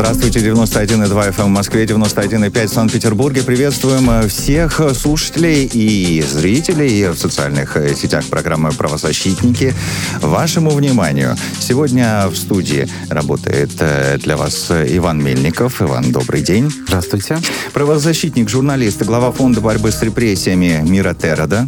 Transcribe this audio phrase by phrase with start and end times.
[0.00, 3.42] Здравствуйте, 91,2 FM в Москве, 91,5 в Санкт-Петербурге.
[3.42, 9.74] Приветствуем э, всех слушателей и зрителей в социальных э, сетях программы «Правозащитники».
[10.20, 15.82] Вашему вниманию, сегодня в студии работает э, для вас Иван Мельников.
[15.82, 16.70] Иван, добрый день.
[16.86, 17.38] Здравствуйте.
[17.72, 21.66] Правозащитник, журналист, глава фонда борьбы с репрессиями Мира Терода.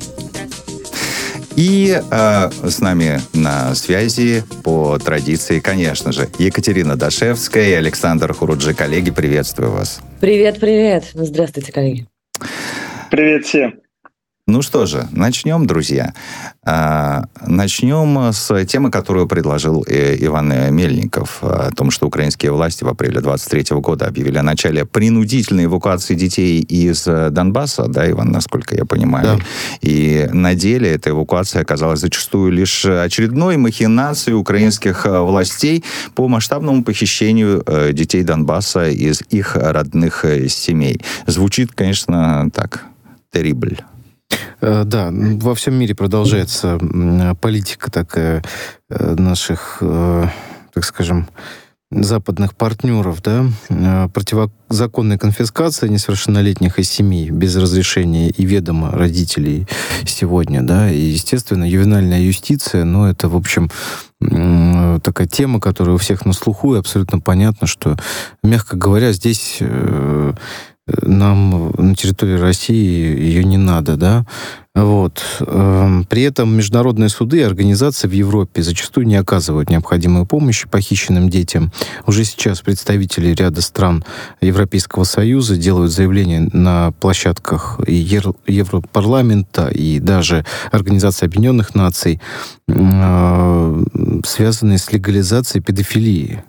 [1.60, 8.73] И э, с нами на связи по традиции, конечно же, Екатерина Дашевская и Александр Хуруджи.
[8.73, 10.01] Коллеги, приветствую вас.
[10.20, 11.10] Привет, привет.
[11.12, 12.06] Здравствуйте, коллеги.
[13.10, 13.74] Привет всем.
[14.50, 16.12] Ну что же, начнем, друзья.
[16.65, 22.88] А, начнем с темы, которую предложил э, Иван Мельников, о том, что украинские власти в
[22.88, 28.84] апреле 23 года объявили о начале принудительной эвакуации детей из Донбасса, да, Иван, насколько я
[28.84, 29.38] понимаю.
[29.38, 29.45] Да.
[29.82, 35.85] И на деле эта эвакуация оказалась зачастую лишь очередной махинацией украинских э, властей
[36.16, 41.01] по масштабному похищению э, детей Донбасса из их родных семей.
[41.29, 42.87] Звучит, конечно, так,
[43.32, 43.79] террибль.
[44.60, 46.78] Э, да, во всем мире продолжается
[47.40, 48.42] политика такая
[48.90, 50.26] э, наших, э,
[50.74, 51.28] так скажем,
[51.92, 53.46] западных партнеров, да,
[54.14, 59.66] противозаконная конфискация несовершеннолетних из семьи без разрешения и ведома родителей
[60.06, 63.70] сегодня, да, и, естественно, ювенальная юстиция, ну, это, в общем,
[64.20, 67.97] такая тема, которая у всех на слуху, и абсолютно понятно, что,
[68.44, 69.60] мягко говоря, здесь
[71.03, 74.25] нам на территории России ее не надо, да.
[74.75, 75.21] Вот.
[75.41, 81.28] Эм, при этом международные суды и организации в Европе зачастую не оказывают необходимую помощь похищенным
[81.28, 81.72] детям.
[82.06, 84.04] Уже сейчас представители ряда стран
[84.41, 92.20] Европейского Союза делают заявления на площадках Европарламента, и даже Организации Объединенных Наций,
[92.69, 93.84] э,
[94.25, 96.44] связанные с легализацией педофилии.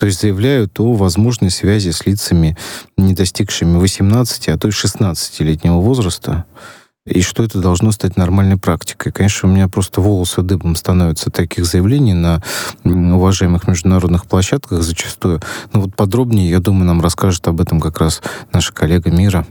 [0.00, 2.56] То есть заявляют о возможной связи с лицами,
[2.96, 6.46] не достигшими 18, а то и 16-летнего возраста,
[7.06, 9.12] и что это должно стать нормальной практикой.
[9.12, 12.42] Конечно, у меня просто волосы дыбом становятся таких заявлений на
[12.84, 15.40] уважаемых международных площадках зачастую.
[15.74, 18.22] Но вот подробнее, я думаю, нам расскажет об этом как раз
[18.52, 19.46] наша коллега Мира.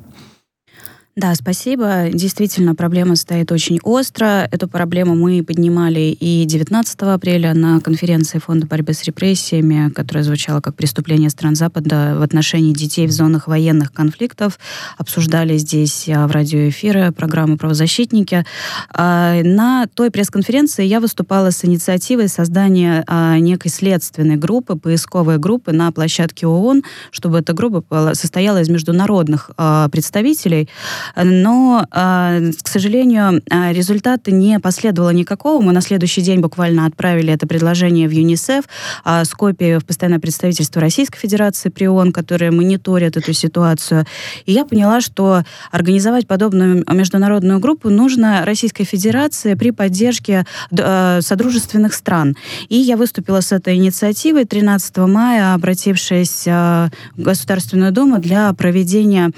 [1.16, 2.06] Да, спасибо.
[2.14, 4.48] Действительно, проблема стоит очень остро.
[4.52, 10.62] Эту проблему мы поднимали и 19 апреля на конференции Фонда борьбы с репрессиями, которая звучала
[10.62, 14.60] как преступление стран Запада в отношении детей в зонах военных конфликтов.
[14.98, 18.46] Обсуждали здесь а, в радиоэфиры программы «Правозащитники».
[18.94, 25.74] А, на той пресс-конференции я выступала с инициативой создания а, некой следственной группы, поисковой группы
[25.74, 29.52] на площадке ООН, чтобы эта группа состояла из международных
[29.92, 30.70] представителей,
[31.16, 35.62] но, а, к сожалению, а, результата не последовало никакого.
[35.62, 38.66] Мы на следующий день буквально отправили это предложение в ЮНИСЕФ
[39.04, 44.06] а, с копией в постоянное представительство Российской Федерации при ООН, которое мониторит эту ситуацию.
[44.46, 52.36] И я поняла, что организовать подобную международную группу нужно Российской Федерации при поддержке содружественных стран.
[52.70, 59.32] И я выступила с этой инициативой 13 мая, обратившись в Государственную Думу для проведения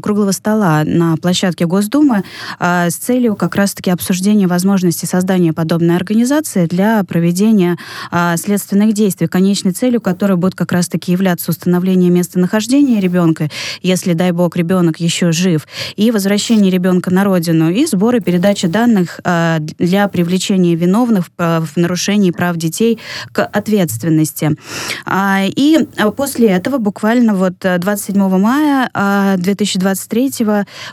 [0.00, 2.24] круглого стола на площадке Госдумы
[2.58, 7.78] а, с целью как раз-таки обсуждения возможности создания подобной организации для проведения
[8.10, 13.48] а, следственных действий, конечной целью которой будет как раз-таки являться установление местонахождения ребенка,
[13.82, 18.68] если, дай бог, ребенок еще жив, и возвращение ребенка на родину, и сбор и передача
[18.68, 22.98] данных а, для привлечения виновных в нарушении прав детей
[23.32, 24.56] к ответственности.
[25.56, 25.78] И
[26.16, 30.32] после этого, буквально вот 27 мая 2023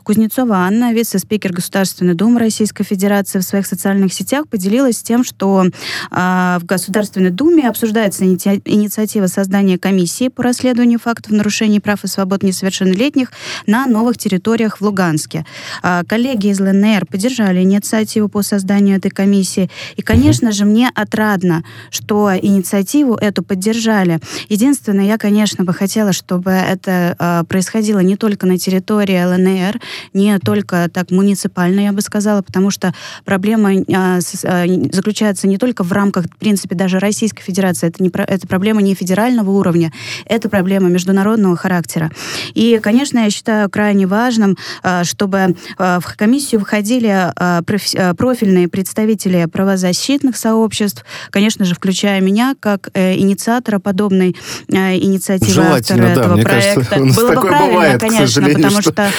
[0.04, 6.58] Кузнецова Анна, вице-спикер Государственной Думы Российской Федерации, в своих социальных сетях поделилась тем, что э,
[6.60, 13.32] в Государственной Думе обсуждается инициатива создания комиссии по расследованию фактов нарушений прав и свобод несовершеннолетних
[13.66, 15.46] на новых территориях в Луганске.
[15.84, 19.70] Э, коллеги из ЛНР поддержали инициативу по созданию этой комиссии.
[19.96, 24.20] И, конечно же, мне отрадно, что инициативу эту поддержали.
[24.50, 29.77] Единственное, я, конечно, бы хотела, чтобы это э, происходило не только на территории ЛНР,
[30.14, 32.94] не только так муниципальный, я бы сказала, потому что
[33.26, 37.88] проблема а, с, а, заключается не только в рамках, в принципе, даже Российской Федерации.
[37.88, 39.92] Это, не, это проблема не федерального уровня,
[40.26, 42.12] это проблема международного характера.
[42.54, 47.62] И, конечно, я считаю крайне важным, а, чтобы а, в комиссию входили а,
[48.18, 54.36] профильные представители правозащитных сообществ, конечно же, включая меня как э, инициатора подобной
[54.70, 56.86] э, инициативы автора да, этого проекта.
[56.90, 59.12] Кажется, Было бы правильно, бывает, конечно, потому что, что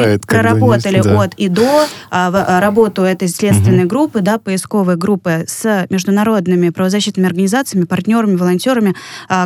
[0.00, 1.22] бывает, мы проработали да.
[1.22, 3.88] от и до работу этой следственной угу.
[3.88, 8.94] группы, да, поисковой группы с международными правозащитными организациями, партнерами, волонтерами,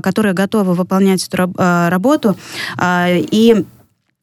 [0.02, 2.36] которые готовы выполнять эту работу.
[2.80, 3.64] И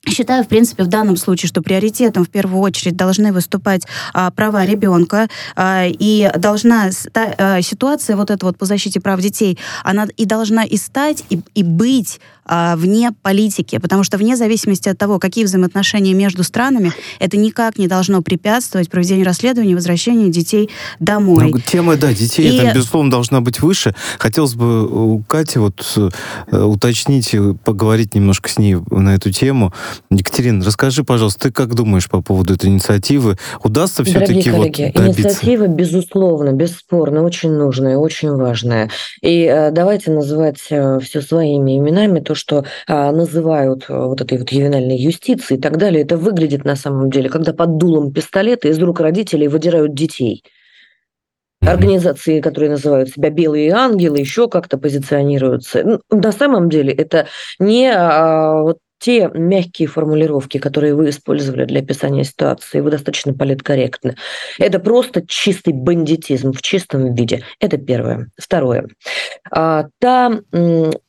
[0.10, 3.84] Считаю, в принципе, в данном случае, что приоритетом в первую очередь должны выступать
[4.14, 9.22] а, права ребенка, а, и должна та, а, ситуация вот эта вот по защите прав
[9.22, 12.20] детей, она и должна и стать, и, и быть
[12.54, 17.78] а, вне политики, потому что вне зависимости от того, какие взаимоотношения между странами, это никак
[17.78, 20.70] не должно препятствовать проведению расследования и возвращению детей
[21.00, 21.50] домой.
[21.50, 22.58] Ну, тема, да, детей, и...
[22.58, 23.96] это, безусловно, должна быть выше.
[24.20, 25.98] Хотелось бы у Кати вот
[26.52, 27.34] э, уточнить,
[27.64, 29.74] поговорить немножко с ней на эту тему.
[30.10, 33.38] Екатерина, расскажи, пожалуйста, ты как думаешь по поводу этой инициативы?
[33.64, 35.22] Удастся все-таки вот добиться?
[35.22, 38.90] инициатива, безусловно, бесспорно, очень нужная, очень важная.
[39.22, 44.38] И э, давайте называть э, все своими именами, то, что а, называют а, вот этой
[44.40, 48.68] вот ювенальной юстицией и так далее, это выглядит на самом деле, когда под дулом пистолета
[48.68, 50.44] из рук родителей выдирают детей.
[51.62, 56.00] Организации, которые называют себя белые ангелы, еще как-то позиционируются.
[56.10, 57.28] На самом деле это
[57.60, 64.16] не а, вот те мягкие формулировки, которые вы использовали для описания ситуации, вы достаточно политкорректны.
[64.60, 67.44] Это просто чистый бандитизм в чистом виде.
[67.60, 68.30] Это первое.
[68.38, 68.88] Второе.
[69.52, 70.40] А, та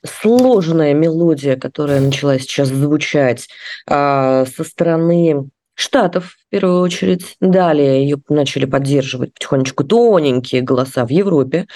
[0.05, 3.49] сложная мелодия, которая начала сейчас звучать
[3.87, 7.37] а, со стороны Штатов, в первую очередь.
[7.41, 11.67] Далее ее начали поддерживать потихонечку тоненькие голоса в Европе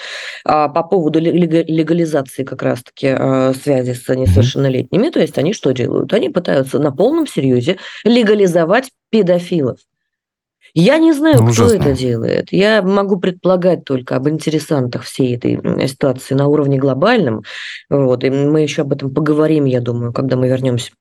[0.45, 5.09] а, по поводу легализации как раз-таки а, связи с несовершеннолетними.
[5.09, 6.13] То есть они что делают?
[6.13, 9.79] Они пытаются на полном серьезе легализовать педофилов.
[10.73, 12.51] Я не знаю, ну, кто это делает.
[12.51, 17.43] Я могу предполагать только об интересантах всей этой ситуации на уровне глобальном.
[17.89, 20.91] Вот, и мы еще об этом поговорим, я думаю, когда мы вернемся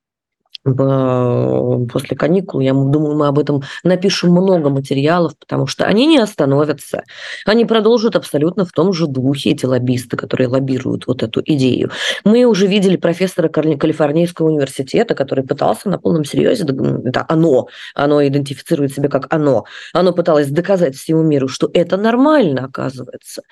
[0.75, 7.05] после каникул, я думаю, мы об этом напишем много материалов, потому что они не остановятся.
[7.45, 11.91] Они продолжат абсолютно в том же духе, эти лоббисты, которые лоббируют вот эту идею.
[12.25, 18.93] Мы уже видели профессора Калифорнийского университета, который пытался на полном серьезе, это оно, оно идентифицирует
[18.93, 23.43] себя как оно, оно пыталось доказать всему миру, что это нормально, оказывается.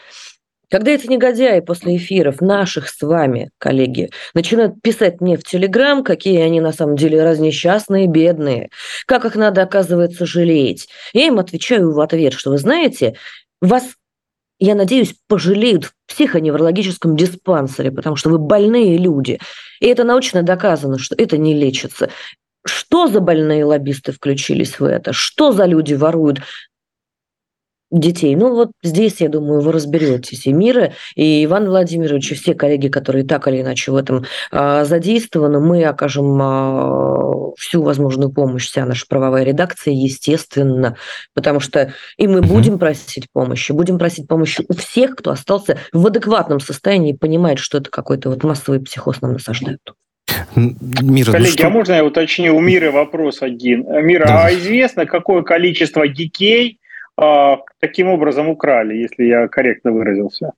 [0.71, 6.41] Когда эти негодяи после эфиров наших с вами, коллеги, начинают писать мне в Телеграм, какие
[6.41, 8.71] они на самом деле разнесчастные, бедные,
[9.07, 13.15] как их надо, оказывается, жалеть, я им отвечаю в ответ, что вы знаете,
[13.61, 13.85] вас
[14.61, 19.41] я надеюсь, пожалеют в психоневрологическом диспансере, потому что вы больные люди.
[19.81, 22.11] И это научно доказано, что это не лечится.
[22.65, 25.13] Что за больные лоббисты включились в это?
[25.13, 26.41] Что за люди воруют
[27.91, 28.35] детей.
[28.37, 30.47] Ну вот здесь, я думаю, вы разберетесь.
[30.47, 34.85] И Мира, и Иван Владимирович, и все коллеги, которые так или иначе в этом а,
[34.85, 40.97] задействованы, мы окажем а, всю возможную помощь, вся наша правовая редакция, естественно,
[41.35, 46.07] потому что и мы будем просить помощи, будем просить помощи у всех, кто остался в
[46.07, 49.81] адекватном состоянии и понимает, что это какой-то вот массовый психоз нам насаждают.
[50.57, 51.67] Мира, ну Коллеги, ну что...
[51.67, 53.87] а можно я уточню у Миры вопрос один?
[54.05, 54.47] Мира, да.
[54.47, 56.79] а известно, какое количество детей
[57.81, 60.53] таким образом украли, если я корректно выразился?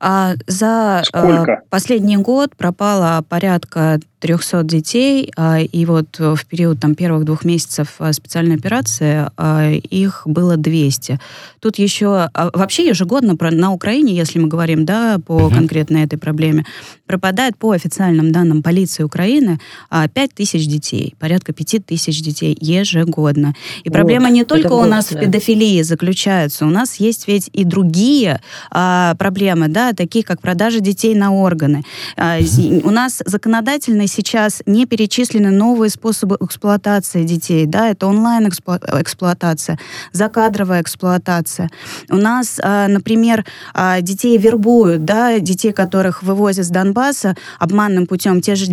[0.00, 1.62] А за э, Сколько?
[1.70, 7.94] последний год пропало порядка 300 детей, а, и вот в период там, первых двух месяцев
[7.98, 11.20] а, специальной операции а, их было 200.
[11.60, 15.54] Тут еще вообще ежегодно на Украине, если мы говорим да, по uh-huh.
[15.54, 16.64] конкретно этой проблеме,
[17.06, 23.54] пропадает по официальным данным полиции Украины 5 тысяч детей, порядка 5 тысяч детей ежегодно.
[23.84, 25.16] И вот, проблема не только у нас да.
[25.16, 28.40] в педофилии заключается, у нас есть ведь и другие
[28.70, 31.84] а, проблемы, да, такие как продажа детей на органы.
[32.16, 32.38] А,
[32.84, 37.66] у нас законодательный сейчас не перечислены новые способы эксплуатации детей.
[37.66, 39.78] Да, это онлайн-эксплуатация,
[40.12, 41.70] закадровая эксплуатация.
[42.08, 48.40] У нас, а, например, а, детей вербуют, да, детей, которых вывозят с Донбасса обманным путем.
[48.40, 48.66] Те же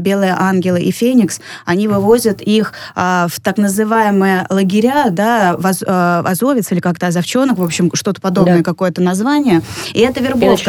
[0.00, 7.08] белые ангелы и феникс, они вывозят их в так называемые лагеря, да, Азовец или как-то
[7.08, 8.62] Азовчонок, в общем, что-то подобное, да.
[8.62, 9.62] какое-то название.
[9.92, 10.59] И это вербовка.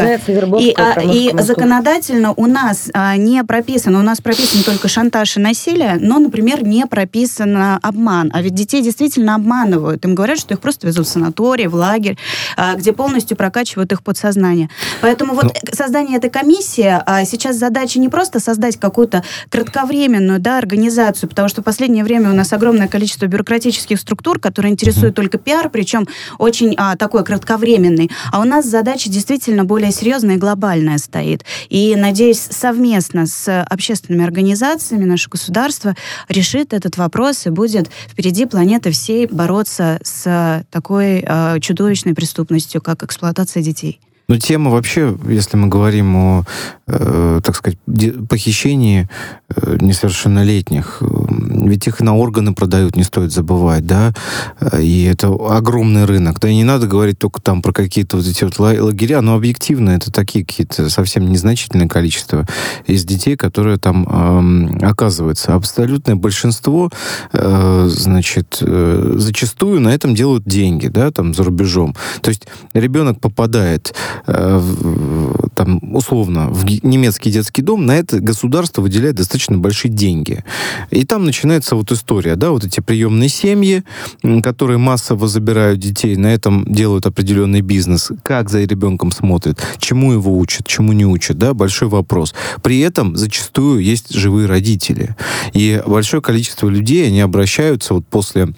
[0.62, 5.40] И, а, и законодательно у нас а, не прописано, у нас прописан только шантаж и
[5.40, 8.32] насилие, но, например, не прописан обман.
[8.34, 10.06] А ведь детей действительно обманывают.
[10.06, 12.18] Им говорят, что их просто везут в санаторий, в лагерь,
[12.58, 14.70] а, где полностью прокачивают их подсознание.
[15.02, 20.58] Поэтому вот ну, создание этой комиссии, а, сейчас задача не просто создать какую-то кратковременную да,
[20.58, 25.38] организацию, потому что в последнее время у нас огромное количество бюрократических структур, которые интересуют только
[25.38, 26.08] пиар, причем
[26.38, 28.12] очень а, такой кратковременный.
[28.32, 31.44] А у нас задача действительно более серьезная и глобальная стоит.
[31.70, 35.96] И, надеюсь, совместно с общественными организациями наше государство
[36.30, 43.02] решит этот вопрос и будет впереди планеты всей бороться с такой э, чудовищной преступностью, как
[43.02, 44.00] эксплуатация детей.
[44.32, 46.44] Но тема вообще, если мы говорим о,
[46.88, 47.78] э, так сказать,
[48.30, 49.10] похищении
[49.50, 54.14] э, несовершеннолетних, ведь их на органы продают, не стоит забывать, да,
[54.80, 56.40] и это огромный рынок.
[56.40, 59.90] Да и не надо говорить только там про какие-то вот эти вот лагеря, но объективно
[59.90, 62.48] это такие какие-то совсем незначительное количество
[62.88, 65.56] из детей, которые там э, оказываются.
[65.56, 66.90] Абсолютное большинство,
[67.34, 71.98] э, значит, э, зачастую на этом делают деньги, да, там за рубежом.
[72.22, 73.94] То есть ребенок попадает
[74.28, 74.62] э,
[75.56, 80.44] там условно в немецкий детский дом, на это государство выделяет достаточно большие деньги.
[80.90, 83.84] И там начинает начинается вот история, да, вот эти приемные семьи,
[84.42, 90.38] которые массово забирают детей, на этом делают определенный бизнес, как за ребенком смотрят, чему его
[90.38, 92.34] учат, чему не учат, да, большой вопрос.
[92.62, 95.16] При этом зачастую есть живые родители.
[95.54, 98.50] И большое количество людей, они обращаются вот после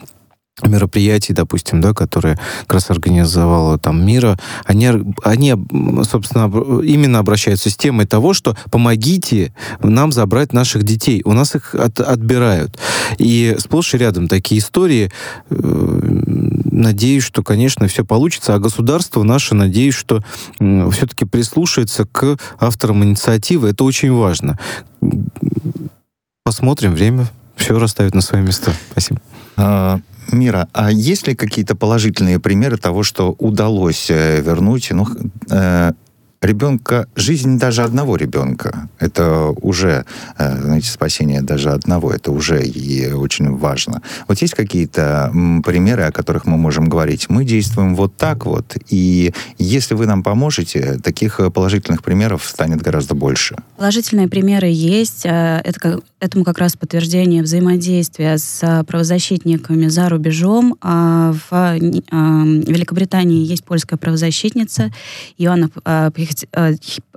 [0.61, 4.91] мероприятий, допустим, да, которые как раз организовала там Мира, они,
[5.23, 5.55] они,
[6.03, 6.45] собственно,
[6.83, 11.21] именно обращаются с темой того, что помогите нам забрать наших детей.
[11.25, 12.77] У нас их от, отбирают.
[13.17, 15.11] И сплошь и рядом такие истории.
[15.49, 15.99] Э,
[16.71, 20.21] надеюсь, что, конечно, все получится, а государство наше, надеюсь, что
[20.59, 23.69] все-таки прислушается к авторам инициативы.
[23.69, 24.59] Это очень важно.
[26.43, 28.71] Посмотрим, время все расставит на свои места.
[28.91, 29.19] Спасибо.
[30.31, 35.07] Мира, а есть ли какие-то положительные примеры того, что удалось э, вернуть ну,
[35.49, 35.91] э,
[36.43, 40.05] ребенка, жизнь даже одного ребенка, это уже,
[40.37, 44.01] э, знаете, спасение даже одного, это уже и очень важно.
[44.27, 45.31] Вот есть какие-то
[45.63, 47.29] примеры, о которых мы можем говорить?
[47.29, 53.15] Мы действуем вот так вот, и если вы нам поможете, таких положительных примеров станет гораздо
[53.15, 53.55] больше.
[53.77, 55.25] Положительные примеры есть.
[55.25, 60.77] Э, это, этому как раз подтверждение взаимодействия с правозащитниками за рубежом.
[60.81, 64.91] А в Великобритании есть польская правозащитница
[65.37, 65.69] Иоанна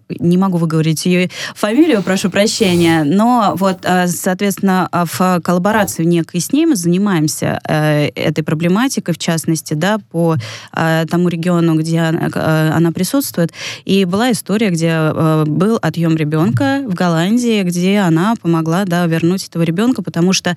[0.08, 6.66] не могу выговорить ее фамилию, прошу прощения, но вот, соответственно, в коллаборации некой с ней
[6.66, 10.36] мы занимаемся э, этой проблематикой, в частности, да, по
[10.72, 13.52] тому региону, где она присутствует.
[13.84, 15.12] И была история, где
[15.44, 20.56] был отъем ребенка в Голландии, где она помогла, да, вернуть этого ребенка, потому что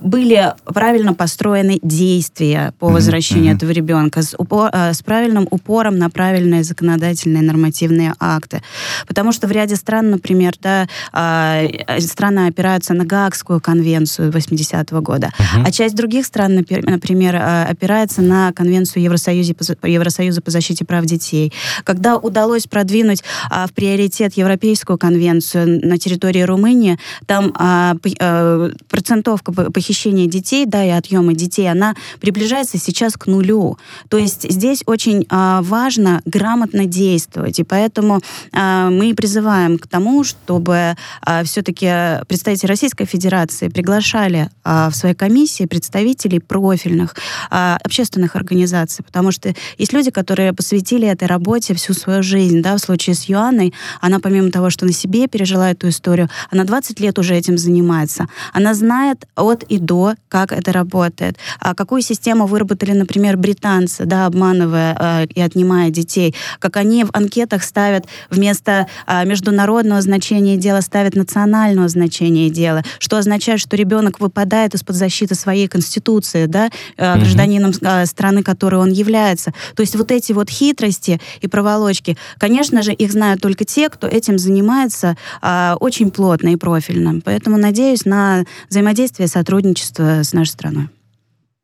[0.00, 3.56] были правильно построены действия по возвращению mm-hmm.
[3.56, 8.62] этого ребенка с, упор, с правильным упором на правильные законодательные нормативные акты.
[9.06, 11.62] Потому что в ряде стран, например, да, а,
[11.98, 15.62] страны опираются на Гаагскую конвенцию 80-го года, uh-huh.
[15.66, 21.52] а часть других стран, например, а, опирается на конвенцию Евросоюза, Евросоюза по защите прав детей.
[21.84, 30.64] Когда удалось продвинуть а, в приоритет Европейскую конвенцию на территории Румынии, там процентовка похищения детей,
[30.66, 33.78] да, и отъема детей, она приближается сейчас к нулю.
[34.08, 38.20] То есть здесь очень важно грамотно действовать, и поэтому
[38.52, 45.14] а, мы призываем к тому, чтобы а, все-таки представители Российской Федерации приглашали а, в свои
[45.14, 47.16] комиссии представителей профильных
[47.50, 52.62] общественных организаций, потому что есть люди, которые посвятили этой работе всю свою жизнь.
[52.62, 56.64] Да, в случае с Юаной, она помимо того, что на себе пережила эту историю, она
[56.64, 58.26] 20 лет уже этим занимается.
[58.52, 61.38] Она знает от и до, как это работает,
[61.76, 68.06] какую систему выработали, например, британцы, да, обманывая и отнимая детей, как они в анкетах ставят
[68.30, 74.96] вместо а, международного значения дела ставят национального значения дела, что означает, что ребенок выпадает из-под
[74.96, 79.52] защиты своей конституции, да, mm гражданином а, страны, которой он является.
[79.74, 84.06] То есть вот эти вот хитрости и проволочки, конечно же, их знают только те, кто
[84.06, 87.20] этим занимается а, очень плотно и профильно.
[87.28, 90.88] Поэтому надеюсь на взаимодействие, сотрудничество с нашей страной.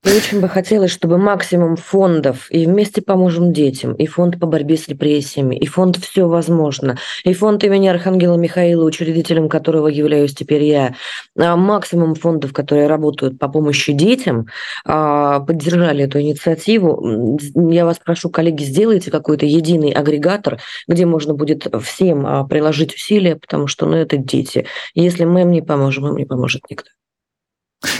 [0.04, 4.76] И очень бы хотелось, чтобы максимум фондов и вместе поможем детям, и фонд по борьбе
[4.76, 10.64] с репрессиями, и фонд «Все возможно», и фонд имени Архангела Михаила, учредителем которого являюсь теперь
[10.64, 10.94] я,
[11.38, 14.46] а максимум фондов, которые работают по помощи детям,
[14.84, 17.38] а, поддержали эту инициативу.
[17.54, 23.37] Я вас прошу, коллеги, сделайте какой-то единый агрегатор, где можно будет всем а, приложить усилия,
[23.37, 24.66] потому что ну, это дети.
[24.94, 26.90] Если мы им не поможем, им не поможет никто.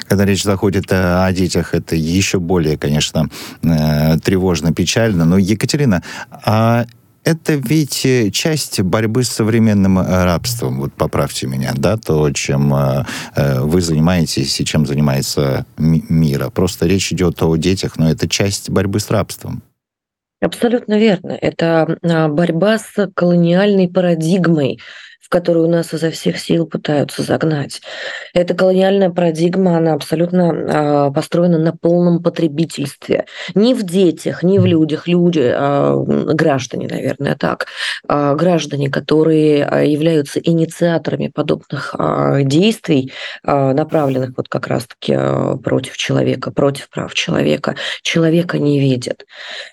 [0.09, 3.29] Когда речь заходит о детях, это еще более, конечно,
[3.63, 5.25] э, тревожно, печально.
[5.25, 6.87] Но, Екатерина, а
[7.25, 10.81] это ведь часть борьбы с современным рабством.
[10.81, 13.05] Вот поправьте меня, да, то, чем э,
[13.61, 16.51] вы занимаетесь и чем занимается мира.
[16.51, 19.63] Просто речь идет о детях, но это часть борьбы с рабством.
[20.45, 21.33] Абсолютно верно.
[21.33, 24.79] Это а, борьба с колониальной парадигмой,
[25.35, 27.83] которую нас изо всех сил пытаются загнать.
[28.35, 33.27] Эта колониальная парадигма, она абсолютно э, построена на полном потребительстве.
[33.57, 35.09] Ни в детях, ни в людях.
[35.09, 37.67] Люди, э, граждане, наверное, так,
[38.09, 41.97] э, граждане, которые являются инициаторами подобных
[42.43, 43.13] действий,
[43.43, 45.17] направленных вот как раз-таки
[45.65, 49.25] против человека, против прав человека, человека не видят.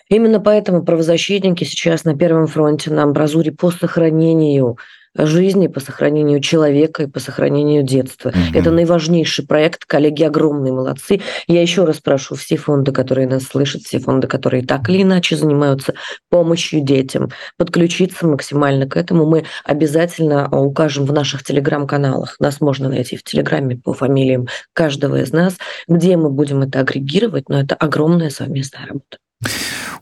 [0.10, 4.78] Именно поэтому правозащитники сейчас на первом фронте на амбразуре по сохранению
[5.16, 8.30] жизни, по сохранению человека и по сохранению детства.
[8.30, 8.58] Угу.
[8.58, 9.86] Это наиважнейший проект.
[9.86, 11.22] Коллеги огромные молодцы.
[11.48, 15.36] Я еще раз прошу все фонды, которые нас слышат, все фонды, которые так или иначе
[15.36, 15.94] занимаются
[16.30, 19.26] помощью детям, подключиться максимально к этому.
[19.26, 22.38] Мы обязательно укажем в наших телеграм-каналах.
[22.40, 27.50] Нас можно найти в телеграме по фамилиям каждого из нас, где мы будем это агрегировать,
[27.50, 29.18] но это огромная совместная работа.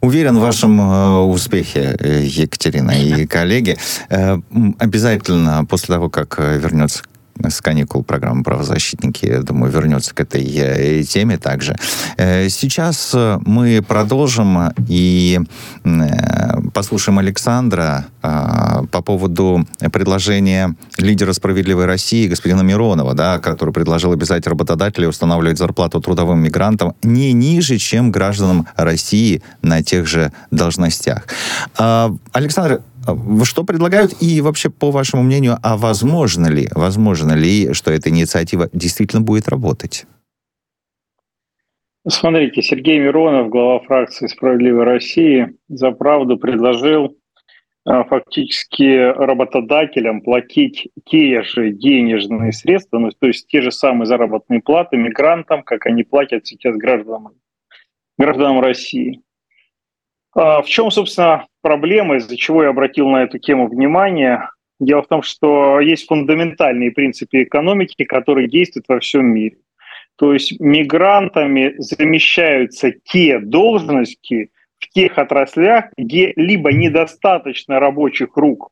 [0.01, 3.77] Уверен в вашем э, успехе, э, Екатерина и коллеги.
[4.09, 4.39] Э,
[4.79, 7.03] обязательно после того, как вернется
[7.47, 11.75] с каникул программа «Правозащитники», я думаю, вернется к этой э, теме также.
[12.17, 15.39] Э, сейчас э, мы продолжим и
[16.73, 25.07] послушаем Александра по поводу предложения лидера «Справедливой России» господина Миронова, да, который предложил обязать работодателей
[25.07, 31.27] устанавливать зарплату трудовым мигрантам не ниже, чем гражданам России на тех же должностях.
[32.31, 32.81] Александр,
[33.43, 38.69] что предлагают и вообще, по вашему мнению, а возможно ли, возможно ли, что эта инициатива
[38.73, 40.05] действительно будет работать?
[42.07, 47.17] Смотрите, Сергей Миронов, глава фракции «Справедливой России», за правду предложил
[47.85, 54.61] а, фактически работодателям платить те же денежные средства, ну, то есть те же самые заработные
[54.61, 57.33] платы мигрантам, как они платят сейчас гражданам,
[58.17, 59.21] гражданам России.
[60.35, 64.49] А, в чем, собственно, проблема, из-за чего я обратил на эту тему внимание?
[64.79, 69.57] Дело в том, что есть фундаментальные принципы экономики, которые действуют во всем мире.
[70.15, 78.69] То есть мигрантами замещаются те должности в тех отраслях, где либо недостаточно рабочих рук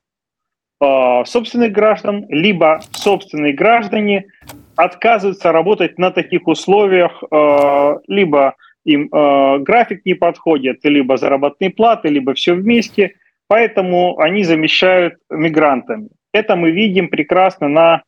[0.81, 4.27] э, собственных граждан, либо собственные граждане
[4.75, 8.55] отказываются работать на таких условиях, э, либо
[8.87, 13.15] им э, график не подходит, либо заработные платы, либо все вместе,
[13.47, 16.09] поэтому они замещают мигрантами.
[16.33, 18.03] Это мы видим прекрасно на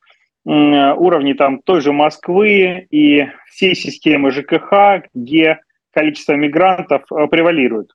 [0.45, 5.59] э, уровне там той же Москвы и всей системы ЖКХ, где
[5.91, 7.91] количество мигрантов э, превалирует.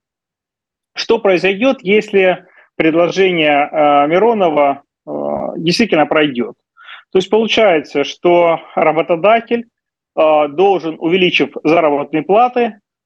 [0.95, 2.45] Что произойдет, если
[2.77, 5.11] предложение э, Миронова э,
[5.57, 6.57] действительно пройдет?
[7.13, 9.69] То есть получается, что работодатель
[10.17, 12.61] должен, увеличив заработные платы,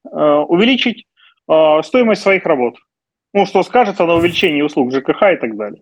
[0.05, 0.09] э,
[0.47, 1.05] увеличить
[1.47, 2.77] э, стоимость своих работ.
[3.33, 5.81] Ну, что скажется на увеличении услуг ЖКХ и так далее.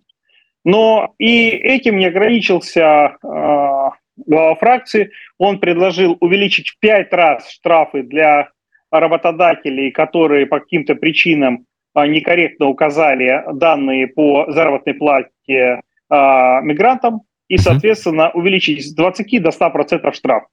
[0.65, 5.11] Но и этим не ограничился глава фракции.
[5.37, 8.49] Он предложил увеличить в пять раз штрафы для
[8.91, 18.85] работодателей, которые по каким-то причинам некорректно указали данные по заработной плате мигрантам, и, соответственно, увеличить
[18.85, 20.43] с 20 до 100% штраф.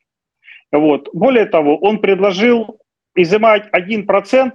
[0.78, 1.08] Вот.
[1.12, 2.80] Более того, он предложил
[3.14, 4.52] изымать 1%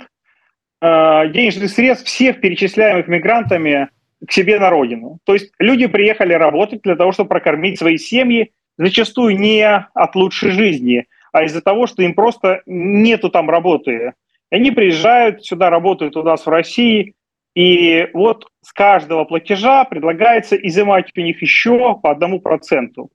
[0.81, 3.89] э, денежных средств всех перечисляемых мигрантами
[4.25, 5.19] к себе на родину.
[5.23, 10.51] То есть люди приехали работать для того, чтобы прокормить свои семьи, зачастую не от лучшей
[10.51, 14.13] жизни, а из-за того, что им просто нету там работы.
[14.51, 17.13] Они приезжают сюда, работают у нас в России,
[17.55, 23.09] и вот с каждого платежа предлагается изымать у них еще по одному проценту.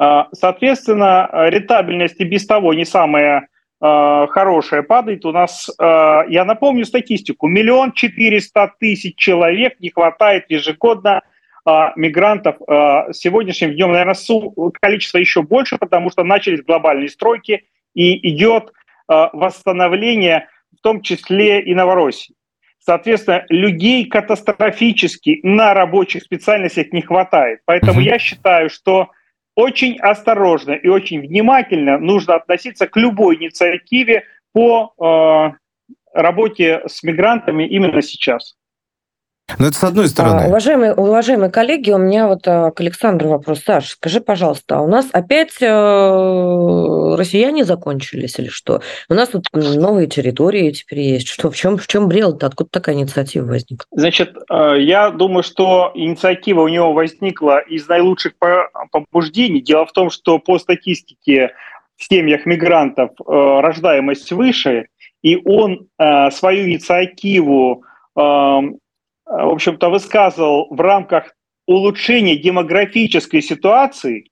[0.00, 3.48] А, соответственно, рентабельность и без того не самая
[3.82, 5.26] а, хорошая падает.
[5.26, 11.20] У нас, а, я напомню статистику, миллион четыреста тысяч человек не хватает ежегодно
[11.94, 12.56] мигрантов.
[13.12, 14.16] Сегодняшним днем, наверное,
[14.80, 18.72] количество еще больше, потому что начались глобальные стройки, и идет
[19.06, 22.34] восстановления, в том числе и Новороссии.
[22.78, 27.60] Соответственно, людей катастрофически на рабочих специальностях не хватает.
[27.66, 28.04] Поэтому mm-hmm.
[28.04, 29.10] я считаю, что
[29.54, 35.52] очень осторожно и очень внимательно нужно относиться к любой инициативе по э,
[36.12, 38.56] работе с мигрантами именно сейчас.
[39.58, 40.42] Но это с одной стороны.
[40.42, 43.60] А, уважаемые, уважаемые коллеги, у меня вот а, к Александру вопрос.
[43.60, 45.66] Саш, скажи, пожалуйста, а у нас опять э,
[47.16, 48.80] россияне закончились или что?
[49.08, 51.28] У нас тут новые территории теперь есть.
[51.28, 52.46] Что, в чем, в чем брел-то?
[52.46, 53.86] Откуда такая инициатива возникла?
[53.90, 58.34] Значит, э, я думаю, что инициатива у него возникла из наилучших
[58.90, 59.60] побуждений.
[59.60, 61.52] Дело в том, что по статистике
[61.96, 64.86] в семьях мигрантов э, рождаемость выше,
[65.22, 65.86] и он
[66.30, 67.84] свою инициативу
[68.16, 68.60] Э,
[69.30, 71.34] в общем-то, высказывал в рамках
[71.66, 74.26] улучшения демографической ситуации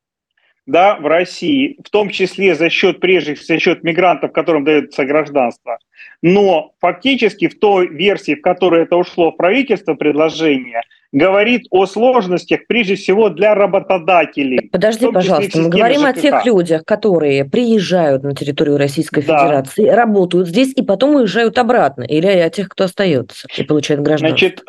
[0.67, 5.79] да, в России, в том числе за счет, прежде за счет мигрантов, которым дается гражданство.
[6.21, 10.83] Но фактически в той версии, в которой это ушло в правительство, предложение,
[11.13, 14.69] говорит о сложностях, прежде всего, для работодателей.
[14.71, 16.09] Подожди, пожалуйста, мы говорим ЖКХ.
[16.09, 19.97] о тех людях, которые приезжают на территорию Российской Федерации, да.
[19.97, 24.29] работают здесь и потом уезжают обратно, или о тех, кто остается и получает гражданство?
[24.39, 24.65] Значит,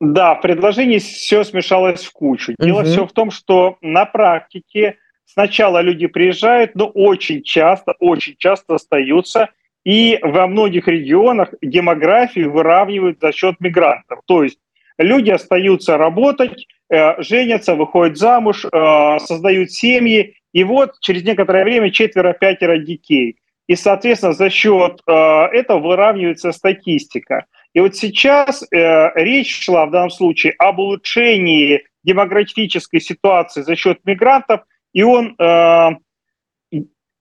[0.00, 2.54] да, в предложении все смешалось в кучу.
[2.58, 2.86] Дело угу.
[2.86, 9.48] все в том, что на практике сначала люди приезжают, но очень часто, очень часто остаются,
[9.84, 14.20] и во многих регионах демографию выравнивают за счет мигрантов.
[14.26, 14.58] То есть
[14.98, 21.90] люди остаются работать, э, женятся, выходят замуж, э, создают семьи, и вот через некоторое время
[21.90, 23.36] четверо-пятеро детей.
[23.66, 27.46] И, соответственно, за счет э, этого выравнивается статистика.
[27.74, 34.62] И вот сейчас речь шла в данном случае об улучшении демографической ситуации за счет мигрантов,
[34.94, 35.36] и он,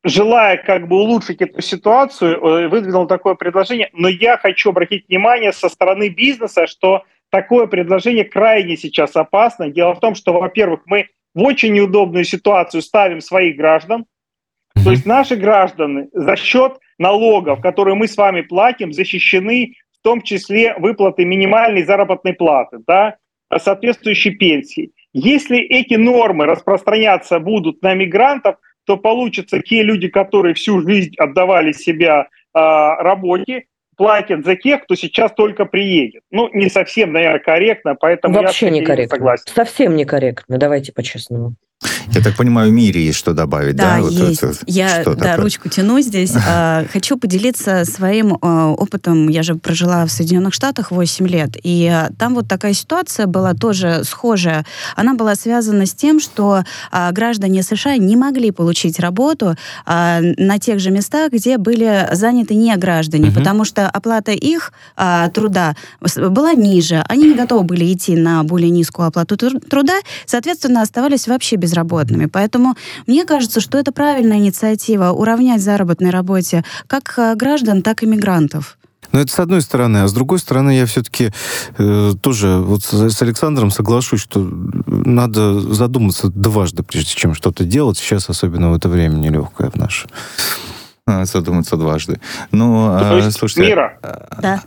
[0.06, 3.90] желая как бы улучшить эту ситуацию, выдвинул такое предложение.
[3.92, 9.70] Но я хочу обратить внимание со стороны бизнеса, что такое предложение крайне сейчас опасно.
[9.70, 14.06] Дело в том, что, во-первых, мы в очень неудобную ситуацию ставим своих граждан,
[14.84, 20.22] то есть наши граждане за счет налогов, которые мы с вами платим, защищены в том
[20.22, 23.18] числе выплаты минимальной заработной платы, да,
[23.56, 24.92] соответствующей пенсии.
[25.13, 31.72] Если эти нормы распространяться будут на мигрантов, то получится те люди, которые всю жизнь отдавали
[31.74, 33.66] себя э, работе,
[33.98, 36.22] платят за тех, кто сейчас только приедет.
[36.32, 39.18] Ну, не совсем, наверное, корректно, поэтому Вообще я некорректно.
[39.18, 39.44] согласен.
[39.54, 41.56] Совсем некорректно, давайте по-честному.
[42.18, 43.98] Я так понимаю, в мире есть что добавить, да?
[43.98, 44.42] Да, вот есть.
[44.42, 45.36] Это, Я да, такое?
[45.38, 46.34] ручку тяну здесь.
[46.50, 49.28] А, хочу поделиться своим а, опытом.
[49.28, 53.54] Я же прожила в Соединенных Штатах 8 лет, и а, там вот такая ситуация была
[53.54, 54.66] тоже схожая.
[54.96, 56.63] Она была связана с тем, что
[57.12, 63.30] граждане США не могли получить работу на тех же местах, где были заняты не граждане,
[63.30, 63.36] угу.
[63.36, 64.72] потому что оплата их
[65.34, 65.76] труда
[66.16, 67.04] была ниже.
[67.10, 72.26] Они не готовы были идти на более низкую оплату труда, соответственно, оставались вообще без безработными.
[72.28, 72.76] Поэтому
[73.08, 78.78] мне кажется, что это правильная инициатива уравнять заработной работе как э, граждан, так и мигрантов.
[79.12, 81.32] Но это с одной стороны, а с другой стороны я все-таки
[81.78, 84.40] э, тоже вот с, с Александром соглашусь, что
[84.86, 87.98] надо задуматься дважды, прежде чем что-то делать.
[87.98, 90.08] Сейчас особенно в это время нелегкое в наше.
[91.06, 92.20] Задуматься дважды.
[92.52, 93.70] Ну, То а, есть, слушайте...
[93.70, 94.62] Мира, а, да.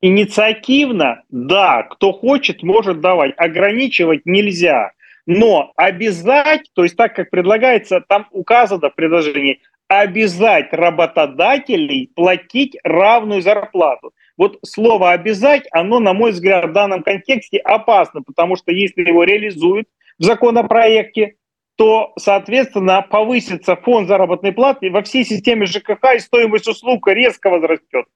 [0.00, 3.34] инициативно, да, кто хочет, может давать.
[3.36, 4.92] Ограничивать нельзя.
[5.26, 13.42] Но обязать, то есть так, как предлагается, там указано в предложении, обязать работодателей платить равную
[13.42, 14.12] зарплату.
[14.36, 19.24] Вот слово «обязать», оно, на мой взгляд, в данном контексте опасно, потому что если его
[19.24, 21.36] реализуют в законопроекте,
[21.76, 28.06] то, соответственно, повысится фонд заработной платы во всей системе ЖКХ, и стоимость услуг резко возрастет.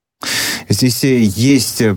[0.70, 1.96] Здесь э, есть э,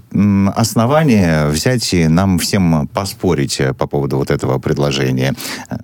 [0.55, 5.36] основания взять и нам всем поспорить э, по поводу вот этого предложения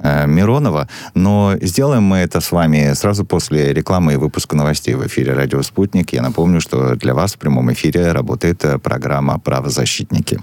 [0.04, 5.34] Миронова, но сделаем мы это с вами сразу после рекламы и выпуска новостей в эфире
[5.34, 6.14] «Радио Спутник».
[6.14, 10.42] Я напомню, что для вас в прямом эфире работает программа «Правозащитники».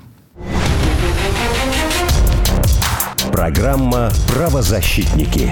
[3.32, 5.50] Программа «Правозащитники».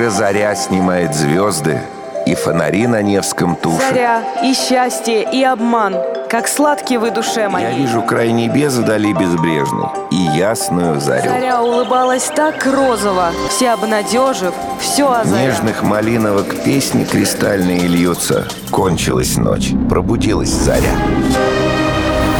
[0.00, 1.78] Уже заря снимает звезды,
[2.24, 3.82] и фонари на Невском тушат.
[3.90, 5.94] Заря, и счастье, и обман.
[6.30, 7.66] как сладкий вы душе моей.
[7.66, 11.28] Я вижу край небес вдали безбрежный и ясную зарю.
[11.28, 15.48] Заря улыбалась так розово, все обнадежив, все озаря.
[15.48, 18.48] Нежных малиновок песни кристальные льются.
[18.70, 20.94] Кончилась ночь, пробудилась заря.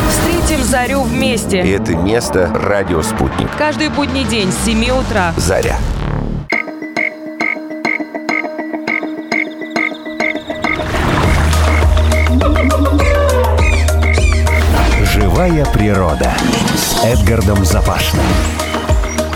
[0.09, 1.59] Встретим зарю И вместе.
[1.59, 3.51] это место «Радио Спутник».
[3.59, 5.35] Каждый будний день с 7 утра.
[5.37, 5.77] Заря.
[15.41, 16.35] Живая природа
[17.03, 18.27] Эдгардом Запашным.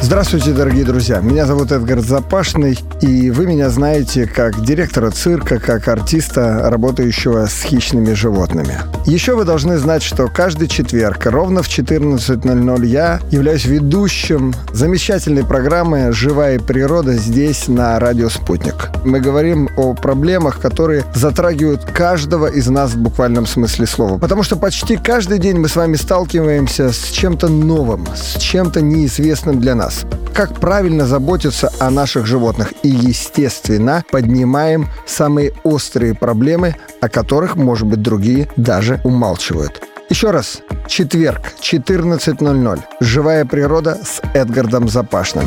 [0.05, 1.21] Здравствуйте, дорогие друзья.
[1.21, 7.63] Меня зовут Эдгард Запашный, и вы меня знаете как директора цирка, как артиста, работающего с
[7.63, 8.81] хищными животными.
[9.07, 16.13] Еще вы должны знать, что каждый четверг ровно в 14.00 я являюсь ведущим замечательной программы
[16.13, 18.91] «Живая природа» здесь, на радио «Спутник».
[19.07, 24.19] Мы говорим о проблемах, которые затрагивают каждого из нас в буквальном смысле слова.
[24.19, 29.61] Потому что почти каждый день мы с вами сталкиваемся с чем-то новым, с чем-то неизвестным
[29.61, 29.94] для нас.
[30.35, 37.87] Как правильно заботиться о наших животных и, естественно, поднимаем самые острые проблемы, о которых, может
[37.87, 39.83] быть, другие даже умалчивают.
[40.11, 42.81] Еще раз, четверг, 14.00.
[43.01, 45.47] «Живая природа» с Эдгардом Запашным.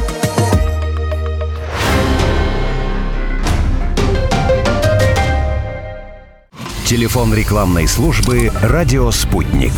[6.88, 9.73] Телефон рекламной службы «Радио Спутник».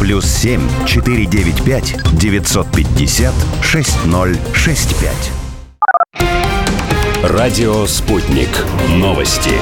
[0.00, 5.12] Плюс 7 495 950 6065.
[7.22, 8.48] Радио «Спутник».
[8.88, 9.52] Новости.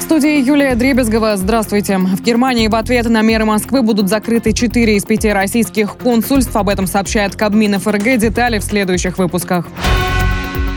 [0.00, 1.36] Студии Юлия Дребезгова.
[1.36, 1.98] Здравствуйте.
[1.98, 6.56] В Германии в ответ на меры Москвы будут закрыты 4 из 5 российских консульств.
[6.56, 8.16] Об этом сообщает Кабмин ФРГ.
[8.16, 9.66] Детали в следующих выпусках.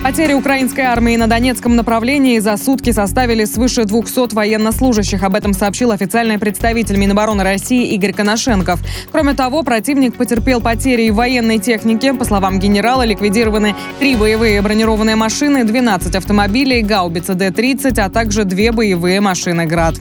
[0.03, 5.21] Потери украинской армии на Донецком направлении за сутки составили свыше 200 военнослужащих.
[5.21, 8.79] Об этом сообщил официальный представитель Минобороны России Игорь Коношенков.
[9.11, 12.15] Кроме того, противник потерпел потери в военной технике.
[12.15, 18.71] По словам генерала, ликвидированы три боевые бронированные машины, 12 автомобилей, гаубица Д-30, а также две
[18.71, 19.95] боевые машины «Град».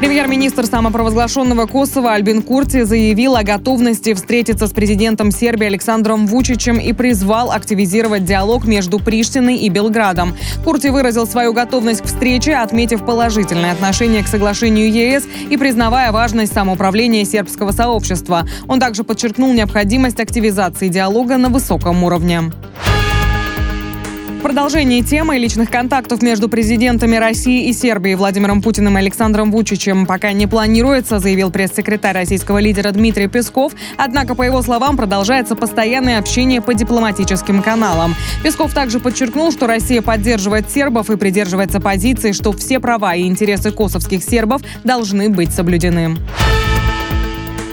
[0.00, 6.92] Премьер-министр самопровозглашенного Косово Альбин Курти заявил о готовности встретиться с президентом Сербии Александром Вучичем и
[6.92, 10.36] призвал активизировать диалог между Приштиной и Белградом.
[10.64, 16.52] Курти выразил свою готовность к встрече, отметив положительное отношение к соглашению ЕС и признавая важность
[16.52, 18.46] самоуправления сербского сообщества.
[18.68, 22.52] Он также подчеркнул необходимость активизации диалога на высоком уровне.
[24.36, 30.06] В продолжении темы личных контактов между президентами России и Сербии Владимиром Путиным и Александром Вучичем
[30.06, 33.72] пока не планируется, заявил пресс-секретарь российского лидера Дмитрий Песков.
[33.96, 38.14] Однако, по его словам, продолжается постоянное общение по дипломатическим каналам.
[38.44, 43.72] Песков также подчеркнул, что Россия поддерживает сербов и придерживается позиции, что все права и интересы
[43.72, 46.16] косовских сербов должны быть соблюдены.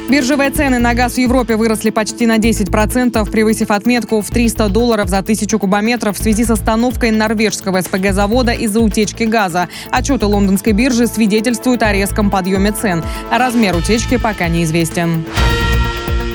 [0.09, 5.09] Биржевые цены на газ в Европе выросли почти на 10%, превысив отметку в 300 долларов
[5.09, 9.69] за тысячу кубометров в связи с остановкой норвежского СПГ-завода из-за утечки газа.
[9.91, 13.03] Отчеты лондонской биржи свидетельствуют о резком подъеме цен.
[13.31, 15.23] Размер утечки пока неизвестен.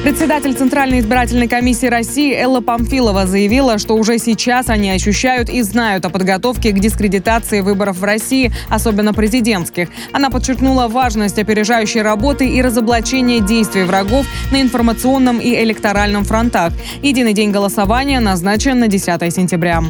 [0.03, 6.05] Председатель Центральной избирательной комиссии России Элла Памфилова заявила, что уже сейчас они ощущают и знают
[6.05, 9.89] о подготовке к дискредитации выборов в России, особенно президентских.
[10.13, 16.73] Она подчеркнула важность опережающей работы и разоблачения действий врагов на информационном и электоральном фронтах.
[17.03, 19.83] Единый день голосования назначен на 10 сентября.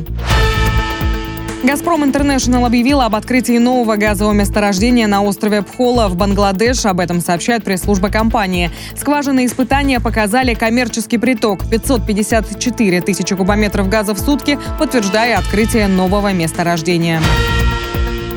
[1.65, 6.87] «Газпром Интернешнл» объявила об открытии нового газового месторождения на острове Пхола в Бангладеш.
[6.87, 8.71] Об этом сообщает пресс-служба компании.
[8.97, 17.21] Скважины испытания показали коммерческий приток 554 тысячи кубометров газа в сутки, подтверждая открытие нового месторождения.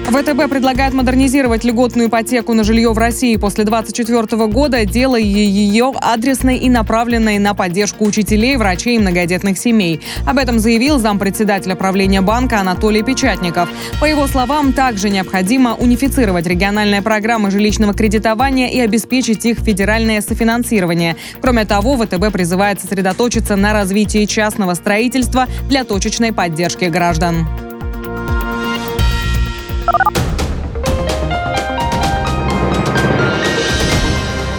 [0.08, 6.58] ВТБ предлагает модернизировать льготную ипотеку на жилье в России после 2024 года, делая ее адресной
[6.58, 10.02] и направленной на поддержку учителей, врачей и многодетных семей.
[10.28, 13.70] Об этом заявил зампредседателя правления банка Анатолий Печатников.
[14.00, 21.16] По его словам, также необходимо унифицировать региональные программы жилищного кредитования и обеспечить их федеральное софинансирование.
[21.42, 27.71] Кроме того, ВТБ призывает сосредоточиться на развитии частного строительства для точечной поддержки граждан.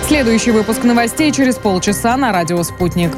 [0.06, 3.10] Следующий выпуск новостей через полчаса на радио «Спутник».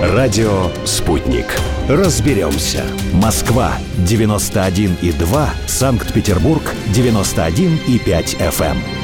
[0.00, 1.46] Радио «Спутник».
[1.88, 2.84] Разберемся.
[3.12, 6.62] Москва 91,2, Санкт-Петербург
[6.94, 9.03] 91,5 FM.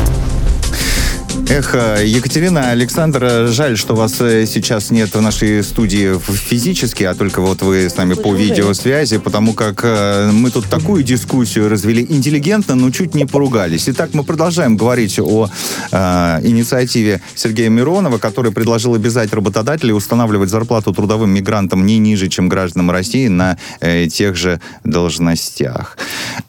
[1.53, 7.13] Эх, э, Екатерина, Александр, жаль, что вас э, сейчас нет в нашей студии физически, а
[7.13, 12.05] только вот вы с нами по видеосвязи, потому как э, мы тут такую дискуссию развели
[12.07, 13.89] интеллигентно, но чуть не поругались.
[13.89, 15.49] Итак, мы продолжаем говорить о
[15.91, 15.97] э,
[16.43, 22.91] инициативе Сергея Миронова, который предложил обязать работодателей устанавливать зарплату трудовым мигрантам не ниже, чем гражданам
[22.91, 25.97] России на э, тех же должностях.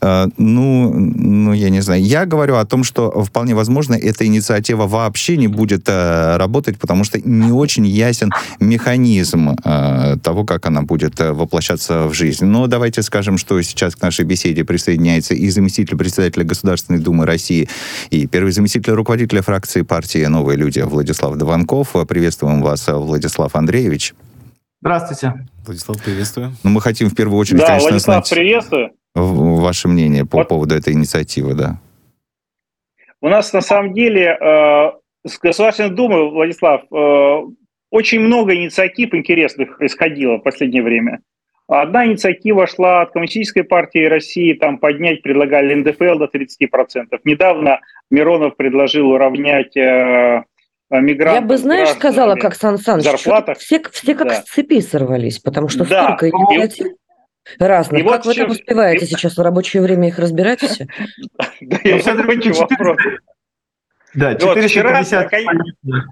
[0.01, 2.05] Э, ну, ну, я не знаю.
[2.05, 7.05] Я говорю о том, что вполне возможно, эта инициатива вообще не будет э, работать, потому
[7.05, 12.45] что не очень ясен механизм э, того, как она будет э, воплощаться в жизнь.
[12.45, 17.69] Но давайте скажем, что сейчас к нашей беседе присоединяется и заместитель председателя Государственной Думы России,
[18.11, 21.95] и первый заместитель руководителя фракции партии «Новые люди» Владислав Дованков.
[22.07, 24.15] Приветствуем вас, Владислав Андреевич.
[24.83, 25.47] Здравствуйте.
[25.65, 26.57] Владислав, приветствую.
[26.65, 28.91] Ну, мы хотим в первую очередь, Да, конечно, Владислав, знать приветствую.
[29.15, 31.79] ваше мнение по поводу этой инициативы, да.
[33.23, 34.91] У нас на самом деле э,
[35.25, 37.41] с Государственной Думы, Владислав, э,
[37.91, 41.21] очень много инициатив интересных исходило в последнее время.
[41.69, 47.21] Одна инициатива шла от Коммунистической партии России, там поднять предлагали НДФЛ до 30%.
[47.25, 47.81] Недавно
[48.11, 50.43] Миронов предложил уравнять э,
[50.91, 51.43] мигрантов.
[51.43, 53.05] Я бы, знаешь, сказала, как Сан Саныч,
[53.59, 54.35] все, все как Да.
[54.35, 56.05] с цепи сорвались, потому что Да.
[56.05, 56.89] столько инициатив
[57.59, 58.01] разных.
[58.01, 60.87] и вот как вы там чем- успеваете и- сейчас в рабочее время их разбирать все?
[61.61, 62.97] Да, я Ну, закончу вопрос.
[64.15, 66.05] Да, И вот вчера, 450 наконец-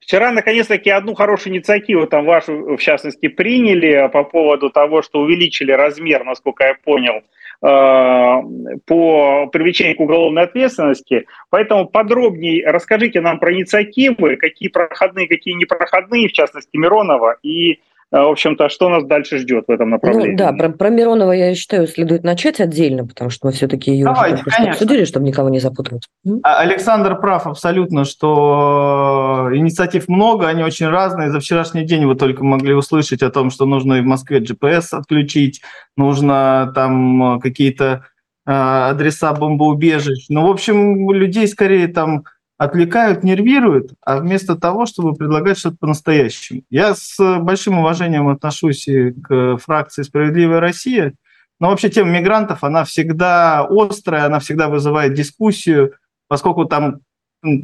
[0.00, 5.70] Вчера, наконец-таки, одну хорошую инициативу, там вашу, в частности, приняли по поводу того, что увеличили
[5.70, 7.22] размер, насколько я понял,
[7.64, 11.26] э, по привлечению к уголовной ответственности.
[11.50, 17.76] Поэтому подробнее расскажите нам про инициативы, какие проходные, какие непроходные, в частности, Миронова, и, э,
[18.20, 20.32] в общем-то, что нас дальше ждет в этом направлении.
[20.32, 24.04] Ну да, про, про Миронова, я считаю, следует начать отдельно, потому что мы все-таки ее
[24.04, 24.70] уже Давайте, конечно.
[24.72, 26.06] обсудили, чтобы никого не запутывать.
[26.42, 31.30] А- Александр прав абсолютно, что инициатив много, они очень разные.
[31.30, 34.88] За вчерашний день вы только могли услышать о том, что нужно и в Москве GPS
[34.92, 35.62] отключить,
[35.96, 38.04] нужно там э, какие-то
[38.46, 40.26] э, адреса бомбоубежищ.
[40.28, 42.24] Ну, в общем, людей скорее там
[42.62, 46.62] отвлекают, нервируют, а вместо того, чтобы предлагать что-то по-настоящему.
[46.70, 48.86] Я с большим уважением отношусь
[49.22, 51.14] к фракции «Справедливая Россия»,
[51.58, 55.94] но вообще тема мигрантов, она всегда острая, она всегда вызывает дискуссию,
[56.28, 57.00] поскольку там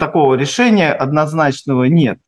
[0.00, 2.18] такого решения однозначного нет.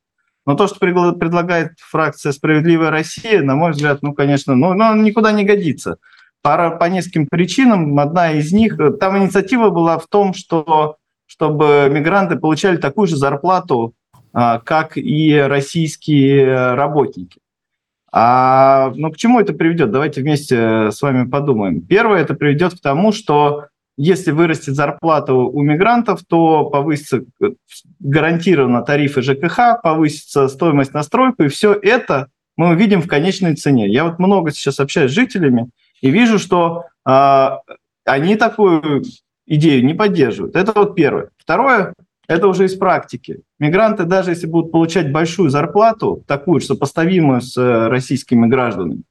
[0.46, 5.32] Но то, что предлагает фракция «Справедливая Россия», на мой взгляд, ну, конечно, ну, ну, никуда
[5.32, 5.96] не годится.
[6.42, 7.98] По, по нескольким причинам.
[7.98, 10.96] Одна из них, э, там инициатива была в том, что
[11.40, 13.94] чтобы мигранты получали такую же зарплату,
[14.34, 17.40] а, как и российские работники.
[18.12, 19.90] А, ну, к чему это приведет?
[19.90, 21.80] Давайте вместе с вами подумаем.
[21.80, 27.46] Первое, это приведет к тому, что если вырастет зарплата у мигрантов, то повысится э,
[27.98, 33.88] гарантированно тарифы ЖКХ, повысится стоимость на стройку, и все это мы увидим в конечной цене.
[33.88, 35.70] Я вот много сейчас общаюсь с жителями
[36.02, 37.60] и вижу, что а,
[38.04, 39.04] они такую
[39.50, 40.56] идею не поддерживают.
[40.56, 41.30] Это вот первое.
[41.36, 41.92] Второе,
[42.28, 43.40] это уже из практики.
[43.58, 49.02] Мигранты, даже если будут получать большую зарплату, такую же сопоставимую с э, российскими гражданами,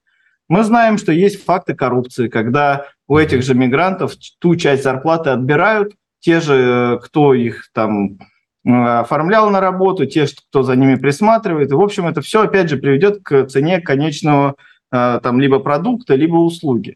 [0.47, 5.93] мы знаем, что есть факты коррупции, когда у этих же мигрантов ту часть зарплаты отбирают,
[6.21, 8.19] те же, э, кто их там
[8.65, 11.71] э, оформлял на работу, те, кто за ними присматривает.
[11.71, 14.55] И, в общем, это все, опять же, приведет к цене конечного
[14.91, 16.95] там либо продукта, либо услуги.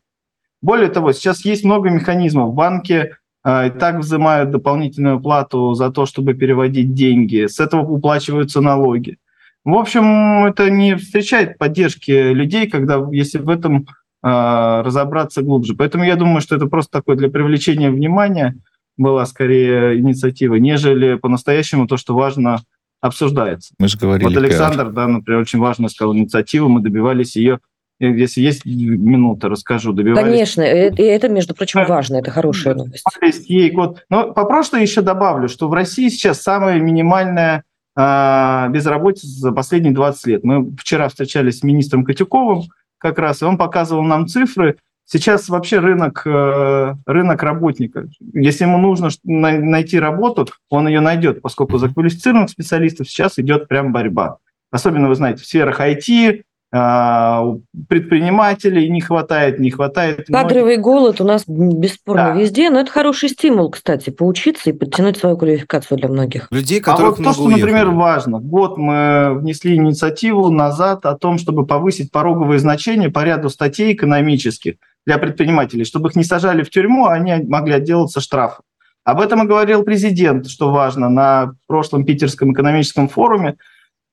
[0.63, 2.55] Более того, сейчас есть много механизмов.
[2.55, 3.11] Банки
[3.45, 7.47] и так взимают дополнительную плату за то, чтобы переводить деньги.
[7.47, 9.17] С этого уплачиваются налоги.
[9.65, 13.87] В общем, это не встречает поддержки людей, когда, если в этом
[14.23, 15.73] э, разобраться глубже.
[15.73, 18.55] Поэтому я думаю, что это просто такое для привлечения внимания
[18.97, 22.61] была скорее инициатива, нежели по-настоящему то, что важно,
[23.01, 23.73] обсуждается.
[23.79, 24.37] Мы же говорили Вот.
[24.37, 27.59] Александр, да, например, очень важно сказал инициативу, мы добивались ее,
[27.99, 33.05] если есть минута, расскажу, добивались Конечно, э, и это, между прочим, важно, это хорошая новость.
[33.49, 34.03] ей год.
[34.09, 37.63] Но по прошлой еще добавлю, что в России сейчас самая минимальная
[37.95, 40.43] а, безработица за последние 20 лет.
[40.43, 42.63] Мы вчера встречались с министром Котюковым
[42.97, 44.77] как раз, и он показывал нам цифры.
[45.05, 48.07] Сейчас вообще рынок, э, рынок работника.
[48.33, 53.91] Если ему нужно найти работу, он ее найдет, поскольку за квалифицированных специалистов сейчас идет прям
[53.91, 54.37] борьба.
[54.71, 60.25] особенно, вы знаете, в сферах IT, предпринимателей не хватает, не хватает.
[60.25, 60.81] Кадровый многих.
[60.81, 62.39] голод у нас бесспорно да.
[62.39, 66.47] везде, но это хороший стимул, кстати, поучиться и подтянуть свою квалификацию для многих.
[66.49, 67.61] Людей, которых а вот то, что, уехали.
[67.61, 68.39] например, важно.
[68.39, 74.77] Год мы внесли инициативу назад о том, чтобы повысить пороговые значения по ряду статей экономических
[75.05, 78.65] для предпринимателей, чтобы их не сажали в тюрьму, а они могли отделаться штрафом.
[79.03, 83.57] Об этом и говорил президент, что важно, на прошлом Питерском экономическом форуме,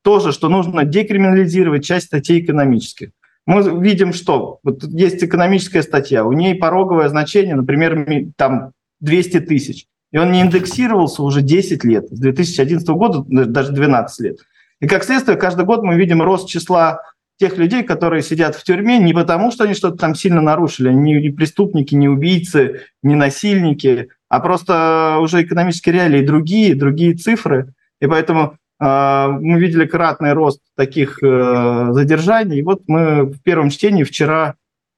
[0.02, 3.10] тоже, что нужно декриминализировать часть статей экономических.
[3.46, 9.86] Мы видим, что вот есть экономическая статья, у ней пороговое значение, например, там 200 тысяч,
[10.12, 14.38] и он не индексировался уже 10 лет, с 2011 года даже 12 лет.
[14.80, 17.00] И как следствие, каждый год мы видим рост числа
[17.38, 21.14] тех людей, которые сидят в тюрьме не потому, что они что-то там сильно нарушили, они
[21.14, 27.72] не преступники, не убийцы, не насильники, а просто уже экономические реалии другие, другие цифры.
[28.00, 32.58] И поэтому мы видели кратный рост таких э, задержаний.
[32.58, 34.54] И вот мы в первом чтении вчера,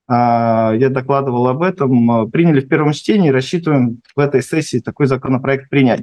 [0.09, 5.69] а, я докладывал об этом, приняли в первом чтении, рассчитываем в этой сессии такой законопроект
[5.69, 6.03] принять.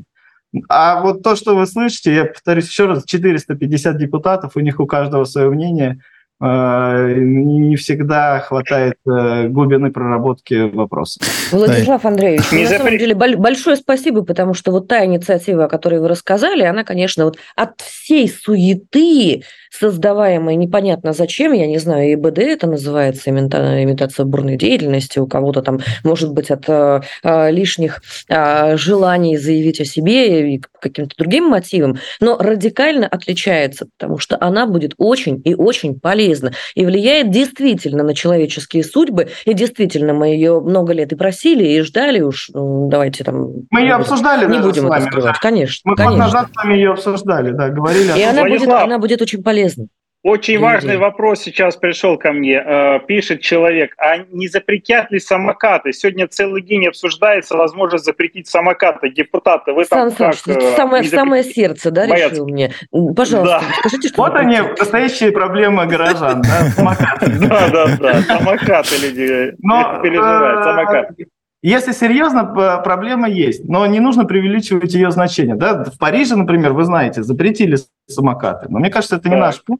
[0.68, 4.86] А вот то, что вы слышите, я повторюсь еще раз, 450 депутатов, у них у
[4.86, 6.00] каждого свое мнение–
[6.42, 11.20] не всегда хватает э, глубины проработки вопроса.
[11.52, 16.08] Владислав Андреевич, на самом деле большое спасибо, потому что вот та инициатива, о которой вы
[16.08, 22.68] рассказали, она, конечно, вот от всей суеты, создаваемой непонятно зачем, я не знаю, ИБД это
[22.68, 27.02] называется, имитация бурной деятельности, у кого-то там, может быть, от э,
[27.52, 34.66] лишних желаний заявить о себе и каким-то другим мотивам, но радикально отличается, потому что она
[34.66, 39.30] будет очень и очень полезна полезно и влияет действительно на человеческие судьбы.
[39.46, 42.50] И действительно, мы ее много лет и просили, и ждали уж.
[42.54, 43.50] Ну, давайте там...
[43.70, 45.40] Мы ее обсуждали Не будем это скрывать, да.
[45.42, 45.90] конечно.
[45.90, 46.18] Мы конечно.
[46.18, 48.18] назад с вами ее обсуждали, да, говорили.
[48.18, 49.88] И она будет, она будет очень полезна.
[50.22, 52.56] Очень Для важный вопрос сейчас пришел ко мне.
[52.56, 55.94] Э, пишет человек, а не запретят ли самокаты?
[55.94, 59.12] Сегодня целый день обсуждается возможность запретить самокаты.
[59.12, 60.36] Депутаты, вы там Сан как...
[60.36, 62.36] Саныч, самое, самое сердце, да, боятся?
[62.36, 62.74] решил мне?
[62.92, 63.74] Пожалуйста, да.
[63.80, 67.30] скажите, что Вот они, настоящие проблемы горожан, да, самокаты.
[67.40, 69.56] Да, да, да, самокаты люди
[70.04, 71.28] переживают, самокаты.
[71.62, 75.56] Если серьезно, проблема есть, но не нужно преувеличивать ее значение.
[75.56, 75.86] Да?
[75.86, 78.68] В Париже, например, вы знаете, запретили самокаты.
[78.70, 79.80] Но мне кажется, это не наш путь.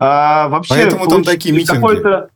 [0.00, 2.28] А, вообще Поэтому там такие митинги.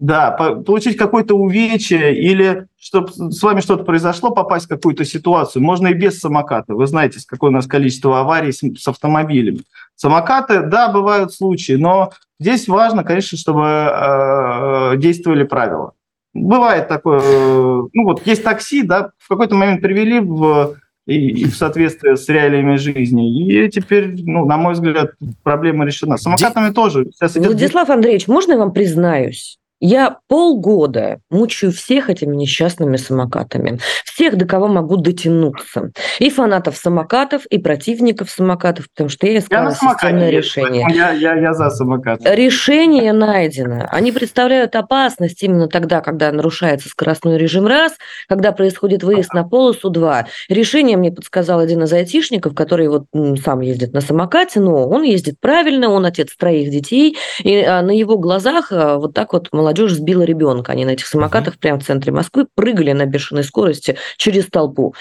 [0.00, 5.86] Да, получить какое-то увечье или чтобы с вами что-то произошло, попасть в какую-то ситуацию, можно
[5.86, 6.74] и без самоката.
[6.74, 9.60] Вы знаете, какое у нас количество аварий с, с автомобилями.
[9.94, 12.10] Самокаты, да, бывают случаи, но
[12.40, 15.92] здесь важно, конечно, чтобы э, действовали правила.
[16.34, 20.74] Бывает такое, э, ну вот есть такси, да, в какой-то момент привели в
[21.14, 23.46] и, и в соответствии с реалиями жизни.
[23.46, 26.16] И теперь, ну, на мой взгляд, проблема решена.
[26.16, 26.74] Самокатами Ди...
[26.74, 27.06] тоже.
[27.12, 27.46] Сейчас идет...
[27.46, 29.58] Владислав Андреевич, можно я вам признаюсь?
[29.84, 33.80] Я полгода мучаю всех этими несчастными самокатами.
[34.04, 35.90] Всех, до кого могу дотянуться.
[36.20, 40.86] И фанатов самокатов, и противников самокатов, потому что я искала я системное решение.
[40.94, 42.20] Я, я, я за самокат.
[42.22, 43.88] Решение найдено.
[43.90, 47.94] Они представляют опасность именно тогда, когда нарушается скоростной режим раз,
[48.28, 50.26] когда происходит выезд на полосу два.
[50.48, 53.06] Решение мне подсказал один из айтишников, который вот
[53.44, 57.90] сам ездит на самокате, но он ездит правильно, он отец троих детей, и а, на
[57.90, 60.72] его глазах а, вот так вот молодежь молодежь сбила ребенка.
[60.72, 64.94] Они на этих самокатах прямо в центре Москвы прыгали на бешеной скорости через толпу.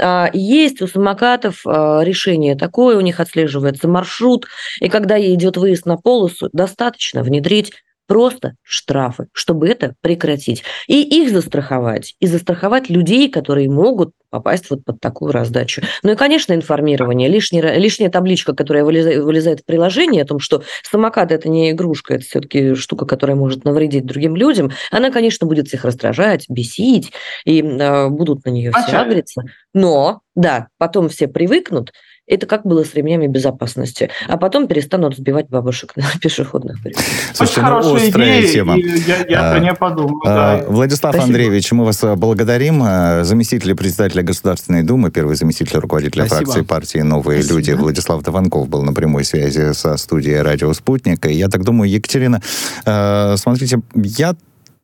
[0.00, 4.46] А, есть у самокатов а, решение такое, у них отслеживается маршрут,
[4.80, 7.72] и когда идет выезд на полосу, достаточно внедрить
[8.06, 10.62] просто штрафы, чтобы это прекратить.
[10.88, 15.82] И их застраховать, и застраховать людей, которые могут попасть вот под такую раздачу.
[16.02, 17.28] Ну и, конечно, информирование.
[17.28, 22.14] Лишняя, лишняя табличка, которая вылезает, вылезает в приложении о том, что самокат– это не игрушка,
[22.14, 27.12] это все-таки штука, которая может навредить другим людям, она, конечно, будет всех раздражать, бесить,
[27.44, 29.42] и э, будут на нее все агриться.
[29.74, 31.92] Но, да, потом все привыкнут,
[32.28, 34.10] это как было с ремнями безопасности.
[34.26, 37.08] А потом перестанут сбивать бабушек на пешеходных переходах.
[37.32, 38.76] Слушайте, ну, острая идея, тема.
[38.76, 40.20] Я, я а, про нее подумаю.
[40.24, 40.64] А, да.
[40.68, 41.34] Владислав Спасибо.
[41.34, 42.82] Андреевич, мы вас благодарим.
[42.84, 46.52] А, заместитель председателя Государственной Думы, первый заместитель руководителя Спасибо.
[46.52, 47.58] фракции партии «Новые Спасибо.
[47.58, 51.24] люди» Владислав Тованков был на прямой связи со студией «Радио Спутник».
[51.26, 52.42] И я так думаю, Екатерина,
[52.84, 54.34] а, смотрите, я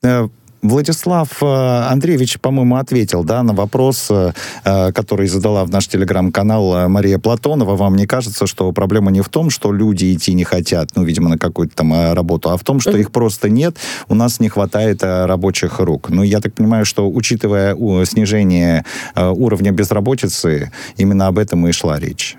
[0.03, 0.29] э,
[0.65, 1.47] Владислав э,
[1.91, 4.33] Андреевич, по-моему, ответил да, на вопрос, э,
[4.65, 7.77] э, который задала в наш телеграм-канал Мария Платонова.
[7.77, 11.29] Вам не кажется, что проблема не в том, что люди идти не хотят, ну, видимо,
[11.29, 13.77] на какую-то там работу, а в том, что их просто нет,
[14.09, 16.09] у нас не хватает рабочих рук.
[16.09, 22.39] Ну, я так понимаю, что, учитывая снижение уровня безработицы, именно об этом и шла речь.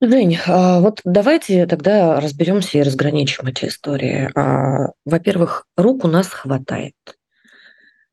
[0.00, 4.30] Жень, а вот давайте тогда разберемся и разграничим эти истории.
[4.34, 6.94] А, во-первых, рук у нас хватает.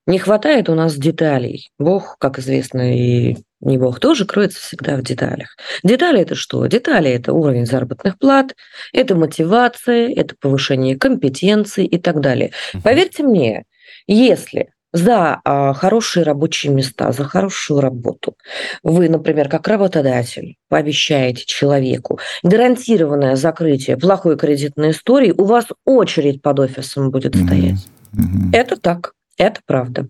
[0.08, 1.70] Не хватает у нас деталей.
[1.78, 5.58] Бог, как известно, и не Бог тоже кроется всегда в деталях.
[5.84, 6.66] Детали это что?
[6.66, 8.56] Детали это уровень заработных плат,
[8.94, 12.52] это мотивация, это повышение компетенции и так далее.
[12.84, 13.66] Поверьте мне,
[14.08, 18.36] если за а, хорошие рабочие места, за хорошую работу.
[18.84, 26.60] Вы, например, как работодатель пообещаете человеку гарантированное закрытие плохой кредитной истории, у вас очередь под
[26.62, 27.86] офисом будет стоять.
[28.16, 28.54] Mm-hmm.
[28.54, 29.12] Это так.
[29.38, 30.08] Это правда.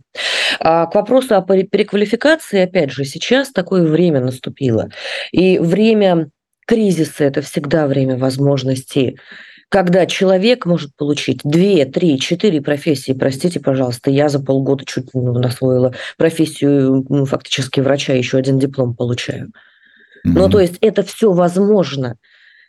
[0.59, 4.89] А к вопросу о переквалификации, опять же, сейчас такое время наступило.
[5.32, 6.30] И время
[6.65, 9.17] кризиса– это всегда время возможностей
[9.69, 13.11] когда человек может получить две, три, четыре профессии.
[13.11, 18.95] Простите, пожалуйста, я за полгода чуть не насвоила профессию ну, фактически врача, еще один диплом
[18.95, 19.47] получаю.
[19.47, 20.32] Mm-hmm.
[20.36, 22.15] Ну, то есть это все возможно.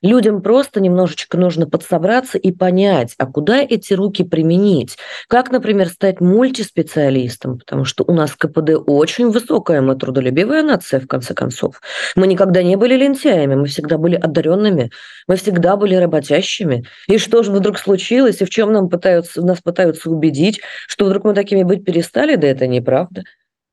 [0.03, 4.97] Людям просто немножечко нужно подсобраться и понять, а куда эти руки применить.
[5.29, 11.07] Как, например, стать мультиспециалистом, потому что у нас КПД очень высокая, мы трудолюбивая нация, в
[11.07, 11.81] конце концов.
[12.15, 14.91] Мы никогда не были лентяями, мы всегда были одаренными,
[15.27, 16.85] мы всегда были работящими.
[17.09, 21.25] И что же вдруг случилось, и в чем нам пытаются, нас пытаются убедить, что вдруг
[21.25, 22.37] мы такими быть перестали?
[22.37, 23.25] Да это неправда.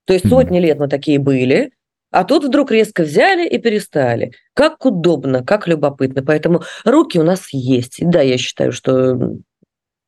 [0.05, 1.71] То есть сотни лет мы такие были,
[2.11, 4.31] а тут вдруг резко взяли и перестали.
[4.53, 6.23] Как удобно, как любопытно.
[6.23, 7.97] Поэтому руки у нас есть.
[7.99, 9.33] да, я считаю, что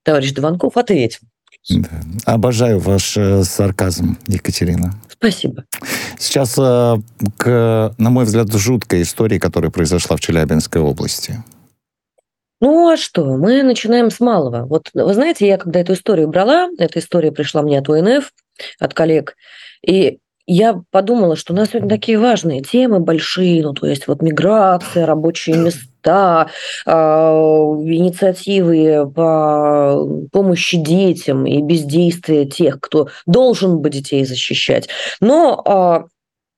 [0.03, 1.19] товарищ Дованков ответил.
[1.69, 1.89] Да.
[2.25, 4.93] Обожаю ваш э, сарказм, Екатерина.
[5.09, 5.65] Спасибо.
[6.17, 6.95] Сейчас э,
[7.37, 11.43] к, на мой взгляд, жуткой истории, которая произошла в Челябинской области.
[12.61, 13.37] Ну а что?
[13.37, 14.65] Мы начинаем с малого.
[14.65, 18.31] Вот вы знаете, я когда эту историю брала, эта история пришла мне от УНФ,
[18.79, 19.35] от коллег,
[19.85, 24.21] и я подумала, что у нас сегодня такие важные темы большие, ну, то есть вот
[24.21, 26.49] миграция, рабочие места,
[26.85, 34.87] э, инициативы по помощи детям и бездействие тех, кто должен бы детей защищать.
[35.19, 36.07] Но э,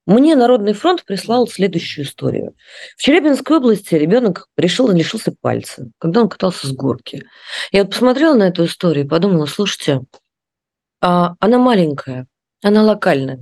[0.05, 2.53] мне Народный фронт прислал следующую историю.
[2.95, 7.23] В Челябинской области ребенок решил, лишился пальца, когда он катался с горки.
[7.71, 10.01] Я вот посмотрела на эту историю и подумала, слушайте,
[11.01, 12.27] а она маленькая,
[12.61, 13.39] она локальная.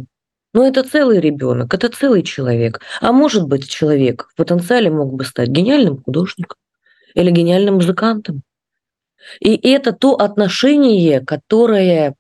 [0.54, 2.82] Но это целый ребенок, это целый человек.
[3.02, 6.58] А может быть, человек в потенциале мог бы стать гениальным художником
[7.14, 8.42] или гениальным музыкантом.
[9.40, 12.16] И это то отношение, которое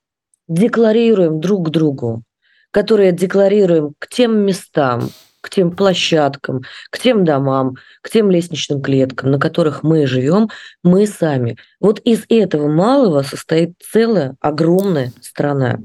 [0.47, 2.23] декларируем друг к другу,
[2.71, 5.09] которое декларируем к тем местам,
[5.41, 10.49] к тем площадкам, к тем домам, к тем лестничным клеткам, на которых мы живем,
[10.84, 11.57] мы сами.
[11.80, 15.80] Вот из этого малого состоит целая огромная страна.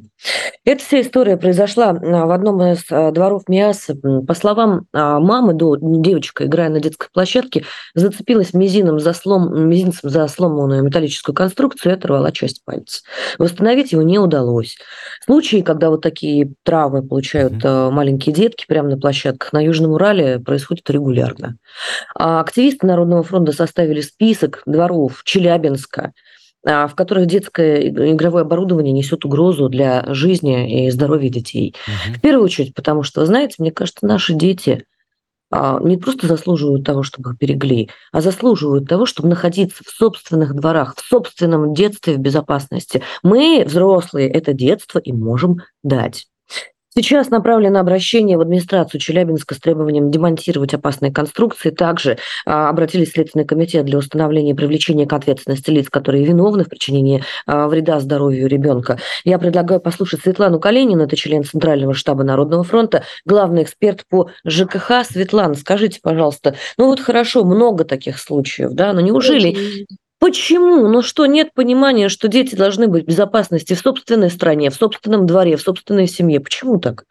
[0.65, 3.97] Эта вся история произошла а, в одном из а, дворов Миаса.
[3.97, 7.65] По словам а, мамы, до девочка, играя на детской площадке,
[7.95, 13.03] зацепилась мизином за слом, мизинцем за сломанную металлическую конструкцию и оторвала часть пальца.
[13.39, 14.77] Восстановить его не удалось.
[15.25, 17.91] Случаи, когда вот такие травмы получают mm-hmm.
[17.91, 21.57] маленькие детки прямо на площадках на Южном Урале, происходят регулярно.
[22.15, 26.13] активисты Народного фронта составили список дворов Челябинска,
[26.65, 31.75] в которых детское игровое оборудование несет угрозу для жизни и здоровья детей.
[31.87, 32.19] Угу.
[32.19, 34.85] В первую очередь, потому что, знаете, мне кажется, наши дети
[35.53, 40.55] а, не просто заслуживают того, чтобы их берегли, а заслуживают того, чтобы находиться в собственных
[40.55, 43.03] дворах, в собственном детстве в безопасности.
[43.23, 46.27] Мы, взрослые, это детство и можем дать.
[46.95, 51.71] Сейчас направлено обращение в администрацию Челябинска с требованием демонтировать опасные конструкции.
[51.71, 56.69] Также а, обратились в Следственный комитет для установления привлечения к ответственности лиц, которые виновны в
[56.69, 58.99] причинении а, вреда здоровью ребенка.
[59.25, 65.03] Я предлагаю послушать Светлану Калинину, это член Центрального штаба Народного фронта, главный эксперт по ЖКХ.
[65.11, 69.87] Светлана, скажите, пожалуйста, ну вот хорошо, много таких случаев, да, но неужели
[70.23, 70.87] Почему?
[70.87, 75.27] Ну что, нет понимания, что дети должны быть в безопасности в собственной стране, в собственном
[75.27, 76.39] дворе, в собственной семье.
[76.39, 77.07] Почему так?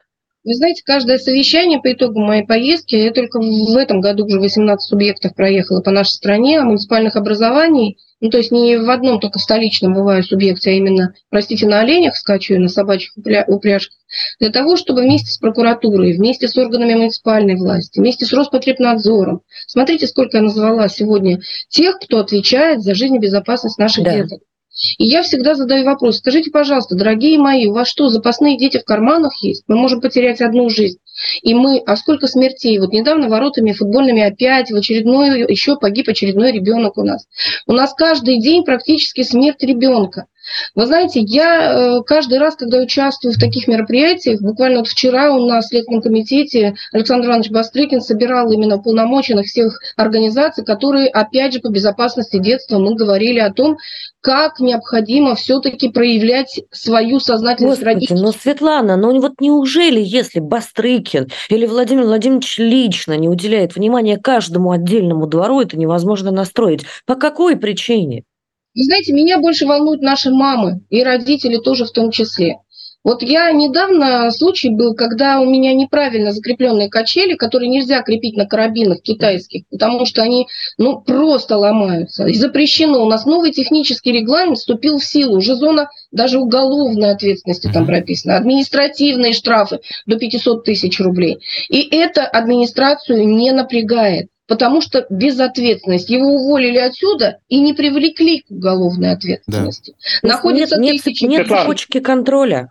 [0.45, 4.88] Вы знаете, каждое совещание по итогу моей поездки, я только в этом году уже 18
[4.88, 9.39] субъектов проехала по нашей стране, а муниципальных образований– ну, то есть не в одном только
[9.39, 13.14] столичном бываю субъекте, а именно, простите, на оленях скачу и на собачьих
[13.47, 13.97] упряжках,
[14.39, 20.07] для того, чтобы вместе с прокуратурой, вместе с органами муниципальной власти, вместе с Роспотребнадзором, смотрите,
[20.07, 24.14] сколько я назвала сегодня тех, кто отвечает за жизнь и безопасность наших да.
[24.14, 24.41] деток.
[24.97, 28.86] И я всегда задаю вопрос, скажите, пожалуйста, дорогие мои, у вас что, запасные дети в
[28.86, 29.64] карманах есть?
[29.68, 30.97] Мы можем потерять одну жизнь.
[31.41, 32.80] И мы, а сколько смертей?
[32.80, 37.28] Вот недавно воротами футбольными опять в очередной, еще погиб очередной ребенок у нас.
[37.68, 40.28] У нас каждый день практически смерть ребенка.
[40.76, 45.45] Вы знаете, я э, каждый раз, когда участвую в таких мероприятиях, буквально вот вчера у
[45.47, 51.60] нас в Следственном комитете Александр Иванович Бастрыкин собирал именно полномоченных всех организаций, которые, опять же,
[51.60, 53.78] по безопасности детства мы говорили о том,
[54.22, 58.22] как необходимо все-таки проявлять свою сознательность Господи, родителей.
[58.22, 64.72] Ну, Светлана, ну вот неужели, если Бастрыкин или Владимир Владимирович лично не уделяет внимания каждому
[64.72, 66.86] отдельному двору, это невозможно настроить?
[67.06, 68.24] По какой причине?
[68.74, 72.57] Вы знаете, меня больше волнуют наши мамы и родители тоже в том числе.
[73.03, 78.45] Вот я недавно случай был, когда у меня неправильно закрепленные качели, которые нельзя крепить на
[78.45, 80.47] карабинах китайских, потому что они
[80.78, 82.28] ну, просто ломаются.
[82.28, 83.03] И запрещено.
[83.03, 85.38] У нас новый технический регламент вступил в силу.
[85.38, 88.38] Уже зона даже уголовной ответственности там прописана.
[88.38, 91.39] Административные штрафы до 500 тысяч рублей.
[91.69, 96.10] И это администрацию не напрягает потому что безответственность.
[96.10, 99.95] Его уволили отсюда и не привлекли к уголовной ответственности.
[100.22, 100.28] Да.
[100.28, 101.24] Находится нет, тысячи...
[101.24, 102.70] Нет цепочки контроля.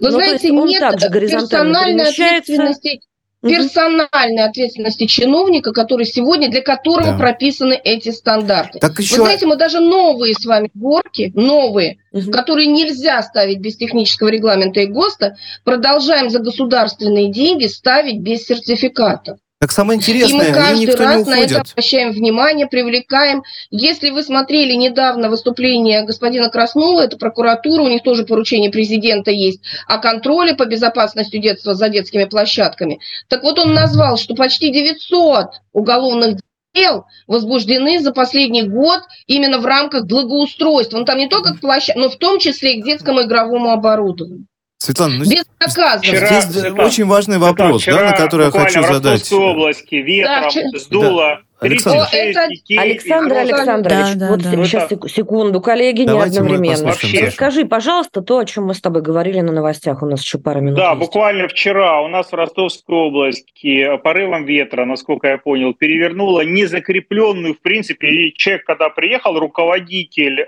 [0.00, 3.00] Вы ну, знаете, нет персональной ответственности,
[3.40, 7.16] персональной ответственности чиновника, который сегодня, для которого да.
[7.16, 8.78] прописаны эти стандарты.
[8.78, 9.16] Так еще...
[9.16, 12.30] Вы знаете, мы даже новые с вами горки, новые, угу.
[12.30, 19.38] которые нельзя ставить без технического регламента и ГОСТа, продолжаем за государственные деньги ставить без сертификатов.
[19.60, 23.42] Так самое интересное, и мы каждый раз на это обращаем внимание, привлекаем.
[23.70, 29.60] Если вы смотрели недавно выступление господина Краснула, это прокуратура, у них тоже поручение президента есть,
[29.88, 33.00] о контроле по безопасности детства за детскими площадками.
[33.26, 36.38] Так вот он назвал, что почти 900 уголовных
[36.72, 40.98] дел возбуждены за последний год именно в рамках благоустройства.
[40.98, 44.46] Он там не только к площадке, но в том числе и к детскому игровому оборудованию.
[44.78, 46.02] Светлана, ну, Безнаказанно.
[46.02, 49.30] Вчера, здесь Светлана, очень важный вопрос, Светлана, да, на который я хочу задать.
[49.30, 52.48] В области ветром да, сдуло Александр, это...
[52.80, 55.08] Александр Александрович, да, вот да, сейчас да.
[55.08, 56.94] секунду, коллеги, Давайте не одновременно.
[57.26, 60.60] Расскажи, пожалуйста, то, о чем мы с тобой говорили на новостях, у нас еще пара
[60.60, 61.00] минут Да, есть.
[61.00, 67.60] буквально вчера у нас в Ростовской области порывом ветра, насколько я понял, перевернуло незакрепленную, в
[67.60, 70.46] принципе, человек, когда приехал, руководитель э,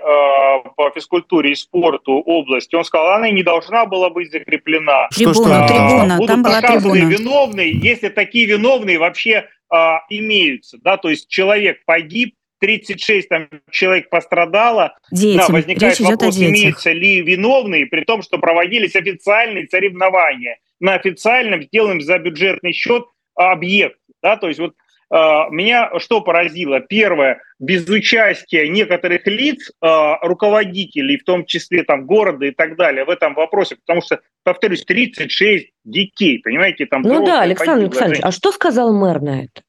[0.75, 5.09] по физкультуре и спорту области, он сказал, она не должна была быть закреплена.
[5.09, 5.67] Трибуна, что?
[5.67, 7.03] трибуна, Будут там была трибуна.
[7.05, 14.09] виновные, если такие виновные вообще а, имеются, да, то есть человек погиб, 36 там, человек
[14.09, 15.47] пострадало, Детям.
[15.47, 21.63] да, возникает Речь вопрос, имеются ли виновные, при том, что проводились официальные соревнования на официальном,
[21.63, 24.75] сделанном за бюджетный счет объект, да, то есть вот
[25.11, 26.79] меня что поразило?
[26.79, 33.03] Первое, без участия некоторых лиц, uh, руководителей, в том числе там города и так далее,
[33.03, 37.01] в этом вопросе, потому что, повторюсь, 36 детей, понимаете, там...
[37.01, 39.63] Ну да, Александр Александрович, а что сказал мэр на это?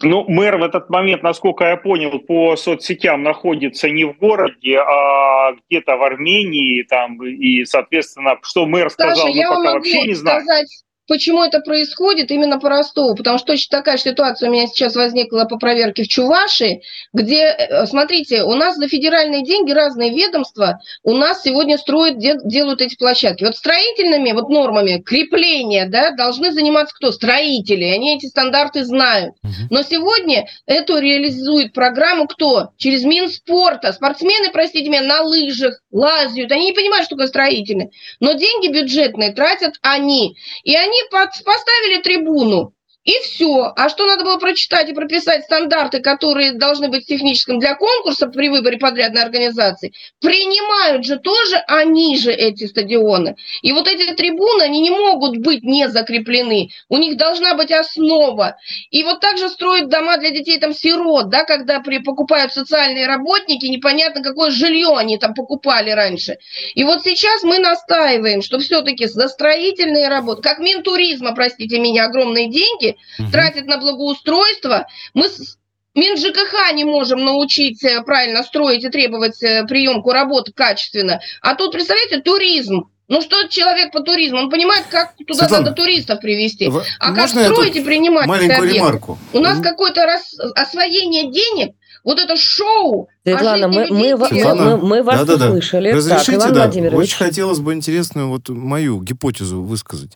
[0.00, 5.52] Ну, мэр в этот момент, насколько я понял, по соцсетям находится не в городе, а
[5.52, 10.42] где-то в Армении, там, и, соответственно, что мэр сказал, Саша, мы пока вообще не знаем.
[10.42, 13.14] Сказать Почему это происходит именно по Ростову?
[13.14, 16.82] Потому что точно такая ситуация у меня сейчас возникла по проверке в Чувашии,
[17.14, 22.82] где, э, смотрите, у нас за федеральные деньги разные ведомства у нас сегодня строят, делают
[22.82, 23.42] эти площадки.
[23.44, 27.10] Вот строительными вот нормами крепления да, должны заниматься кто?
[27.10, 27.84] Строители.
[27.84, 29.34] Они эти стандарты знают.
[29.70, 32.70] Но сегодня эту реализует программу кто?
[32.76, 33.94] Через Минспорта.
[33.94, 36.52] Спортсмены, простите меня, на лыжах лазят.
[36.52, 37.90] Они не понимают, что такое строительные.
[38.20, 40.36] Но деньги бюджетные тратят они.
[40.64, 42.74] И они под, поставили трибуну,
[43.08, 43.72] и все.
[43.74, 48.50] А что надо было прочитать и прописать стандарты, которые должны быть техническим для конкурса при
[48.50, 49.94] выборе подрядной организации?
[50.20, 53.36] Принимают же тоже они же эти стадионы.
[53.62, 56.68] И вот эти трибуны, они не могут быть не закреплены.
[56.90, 58.56] У них должна быть основа.
[58.90, 63.06] И вот так же строят дома для детей там сирот, да, когда при, покупают социальные
[63.06, 66.36] работники, непонятно какое жилье они там покупали раньше.
[66.74, 72.50] И вот сейчас мы настаиваем, что все-таки за строительные работы, как Минтуризма, простите меня, огромные
[72.50, 73.30] деньги, угу.
[73.30, 74.86] тратит на благоустройство.
[75.14, 75.58] Мы с
[75.94, 81.20] МинЖКХ не можем научить э, правильно строить и требовать э, приемку работы качественно.
[81.40, 82.88] А тут, представляете, туризм.
[83.08, 84.38] Ну что человек по туризму?
[84.38, 86.70] Он понимает, как туда Светлана, надо туристов привести.
[87.00, 89.18] А как строить и принимать маленькую ремарку?
[89.32, 90.34] У нас какое-то рас...
[90.54, 91.74] освоение денег
[92.04, 93.08] вот это шоу.
[93.24, 95.90] Светлана, а мы, мы, Светлана, мы, мы вас да, да, услышали.
[95.90, 96.98] Разрешите, так, Иван да, Владимирович.
[96.98, 100.12] Очень хотелось бы интересную вот мою гипотезу высказать.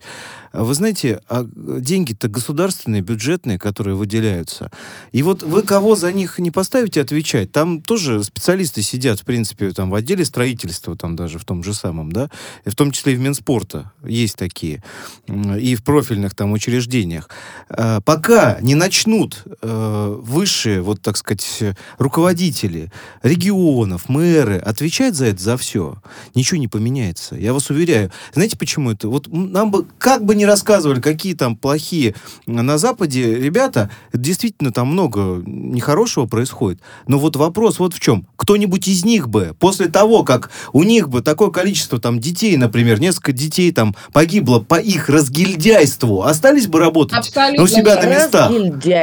[0.52, 4.70] Вы знаете, а деньги-то государственные, бюджетные, которые выделяются.
[5.12, 9.70] И вот вы кого за них не поставите отвечать, там тоже специалисты сидят, в принципе,
[9.70, 12.30] там в отделе строительства, там даже в том же самом, да,
[12.64, 14.82] и в том числе и в Минспорта есть такие,
[15.26, 17.28] и в профильных там учреждениях.
[17.68, 22.92] А, пока не начнут э, высшие, вот так сказать, руководители
[23.22, 26.02] регионов, мэры отвечать за это, за все,
[26.34, 27.36] ничего не поменяется.
[27.36, 28.10] Я вас уверяю.
[28.34, 29.08] Знаете, почему это?
[29.08, 32.14] Вот нам бы, как бы ни рассказывали, какие там плохие
[32.46, 36.80] на Западе ребята, действительно там много нехорошего происходит.
[37.06, 38.26] Но вот вопрос вот в чем.
[38.36, 43.00] Кто-нибудь из них бы, после того, как у них бы такое количество там детей, например,
[43.00, 48.50] несколько детей там погибло по их разгильдяйству, остались бы работать Абсолютно у себя на местах?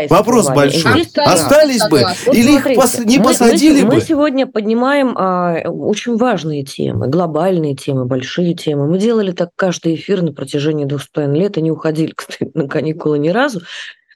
[0.09, 1.07] Вопрос большой.
[1.17, 2.03] Остались бы?
[2.25, 3.95] Вот Или их смотрите, пос- не мы- посадили мы, бы?
[3.95, 8.87] Мы сегодня поднимаем а, очень важные темы, глобальные темы, большие темы.
[8.87, 12.49] Мы делали так каждый эфир на протяжении двух с половиной лет и не уходили, кстати,
[12.53, 13.61] на каникулы ни разу.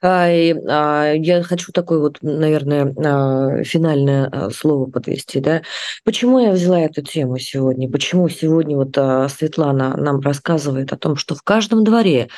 [0.02, 5.40] А, и, а, я хочу такое вот, наверное, а, финальное слово подвести.
[5.40, 5.62] Да?
[6.04, 7.90] Почему я взяла эту тему сегодня?
[7.90, 8.96] Почему сегодня вот
[9.30, 12.28] Светлана нам рассказывает о том, что в каждом дворе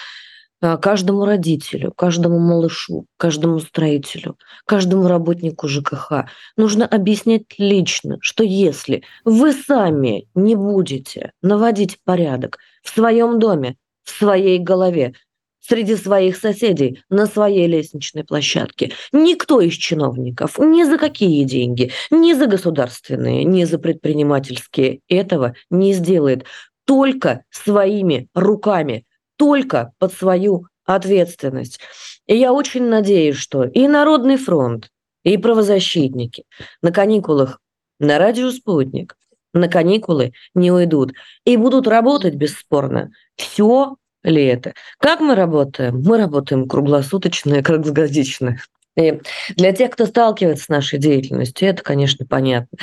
[0.81, 9.53] каждому родителю, каждому малышу, каждому строителю, каждому работнику ЖКХ нужно объяснять лично, что если вы
[9.53, 13.77] сами не будете наводить порядок в своем доме,
[14.07, 15.15] в своей голове,
[15.61, 22.33] среди своих соседей, на своей лестничной площадке, никто из чиновников ни за какие деньги, ни
[22.33, 26.47] за государственные, ни за предпринимательские этого не сделает.
[26.87, 29.05] Только своими руками,
[29.37, 31.81] только под свою ответственность.
[32.27, 34.89] И я очень надеюсь, что и Народный фронт,
[35.25, 36.45] и правозащитники
[36.83, 37.61] на каникулах
[37.99, 39.17] на радио «Спутник»
[39.57, 41.13] на каникулы не уйдут
[41.45, 44.75] и будут работать бесспорно все лето.
[44.99, 46.03] Как мы работаем?
[46.03, 48.59] Мы работаем круглосуточно и круглогодично.
[48.97, 49.21] И
[49.57, 52.79] для тех, кто сталкивается с нашей деятельностью, это, конечно, понятно.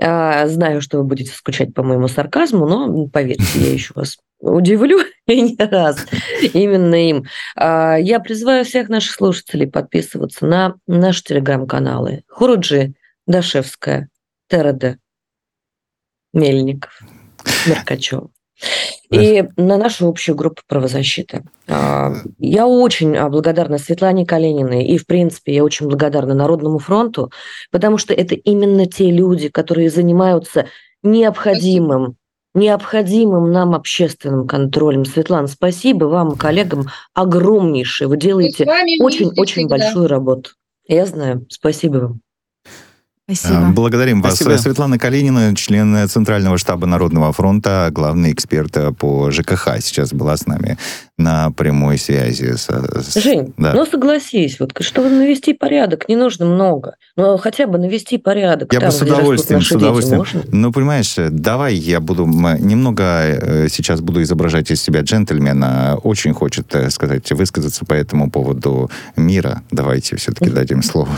[0.00, 5.00] А, Знаю, что вы будете скучать по моему сарказму, но поверьте, я еще вас удивлю
[5.26, 6.06] и не раз
[6.52, 7.24] именно им.
[7.56, 12.24] А, Я призываю всех наших слушателей подписываться на наши телеграм-каналы.
[12.28, 12.94] Хуруджи,
[13.26, 14.08] Дашевская,
[14.48, 14.98] Тереда,
[16.36, 17.00] Мельников,
[17.66, 18.24] Меркачев.
[19.10, 21.44] И на нашу общую группу правозащиты.
[21.68, 27.30] А, Я очень а, благодарна Светлане Калининой и, в принципе, я очень благодарна Народному фронту,
[27.70, 30.66] потому что это именно те люди, которые занимаются
[31.02, 32.16] необходимым
[32.54, 35.04] необходимым нам общественным контролем.
[35.04, 38.08] Светлана, спасибо вам, коллегам, огромнейшее.
[38.08, 38.66] Вы делаете
[38.98, 39.76] очень-очень всегда.
[39.76, 40.52] большую работу.
[40.88, 41.44] Я знаю.
[41.50, 42.20] Спасибо вам.
[43.28, 44.36] А, Благодарим вас.
[44.36, 44.56] Спасибо.
[44.56, 50.46] Светлана Калинина, член Центрального штаба Народного фронта, главный эксперт э, по ЖКХ, сейчас была с
[50.46, 50.78] нами
[51.18, 52.52] на прямой связи.
[52.54, 53.72] с- с- Жень, да.
[53.74, 56.94] ну согласись, вот чтобы навести порядок, не нужно много.
[57.16, 58.72] Но хотя бы навести порядок.
[58.72, 60.22] Я там, бы с удовольствием, с удовольствием.
[60.22, 60.50] Дети, можно?
[60.56, 65.98] Ну, понимаешь, э, давай я буду немного э, сейчас буду изображать из себя джентльмена.
[66.04, 69.62] Очень хочет э, сказать, высказаться по этому поводу мира.
[69.72, 71.08] Давайте все-таки дадим слово.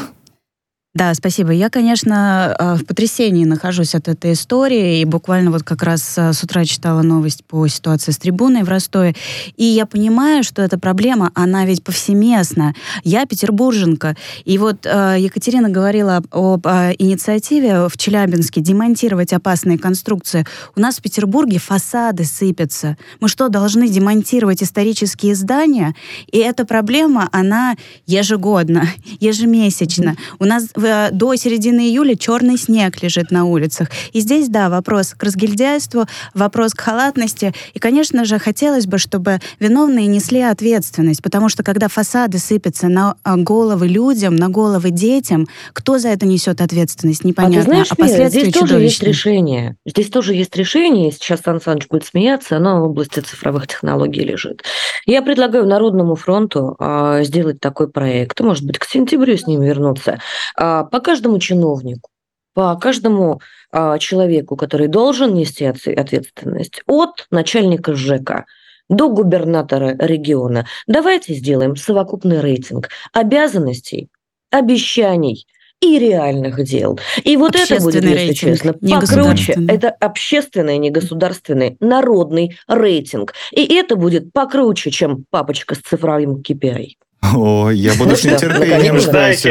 [0.95, 1.53] Да, спасибо.
[1.53, 6.33] Я, конечно, э, в потрясении нахожусь от этой истории, и буквально вот как раз э,
[6.33, 9.15] с утра читала новость по ситуации с трибуной в Ростове,
[9.57, 12.75] и я понимаю, что эта проблема, она ведь повсеместна.
[13.05, 14.17] Я петербурженка,
[14.47, 20.47] и вот э, Екатерина говорила об, инициативе в Челябинске демонтировать опасные конструкции.
[20.75, 22.97] У нас в Петербурге фасады сыпятся.
[23.21, 25.95] Мы что, должны демонтировать исторические здания?
[26.33, 27.77] И эта проблема, она
[28.07, 28.89] ежегодно,
[29.21, 30.17] ежемесячно.
[30.39, 33.89] У нас в- до середины июля черный снег лежит на улицах.
[34.13, 37.53] И здесь, да, вопрос к разгильдяйству, вопрос к халатности.
[37.75, 43.17] И, конечно же, хотелось бы, чтобы виновные несли ответственность, потому что когда фасады сыпятся на
[43.25, 47.59] а, головы людям, на головы детям, кто за это несет ответственность, непонятно.
[47.59, 49.77] А ты знаешь, Мира, последствия здесь тоже есть решение.
[49.85, 51.11] Здесь тоже есть решение.
[51.13, 54.63] Сейчас Сан Саныч будет смеяться, оно в области цифровых технологий лежит.
[55.07, 60.19] Я предлагаю Народному фронту а, сделать такой проект, может быть, к сентябрю с ним вернуться,
[60.57, 62.11] А, по каждому чиновнику,
[62.55, 63.41] по каждому
[63.71, 68.47] а, человеку, который должен нести ответственность, от начальника ЖЭКа
[68.89, 70.67] до губернатора региона.
[70.87, 74.09] Давайте сделаем совокупный рейтинг обязанностей,
[74.51, 75.47] обещаний
[75.81, 76.99] и реальных дел.
[77.23, 79.55] И вот это будет, если рейтинг, честно, покруче.
[79.69, 83.35] Это общественный, не государственный, народный рейтинг.
[83.53, 86.95] И это будет покруче, чем папочка с цифровым KPI.
[87.21, 89.45] О, я буду Ну с что, нетерпением ждать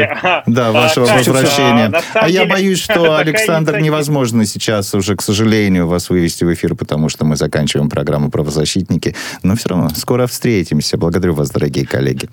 [0.46, 1.92] да, вашего возвращения.
[2.14, 7.08] а, я боюсь, что, Александр, невозможно сейчас уже, к сожалению, вас вывести в эфир, потому
[7.08, 9.14] что мы заканчиваем программу «Правозащитники».
[9.42, 10.96] Но все равно скоро встретимся.
[10.96, 12.28] Благодарю вас, дорогие коллеги.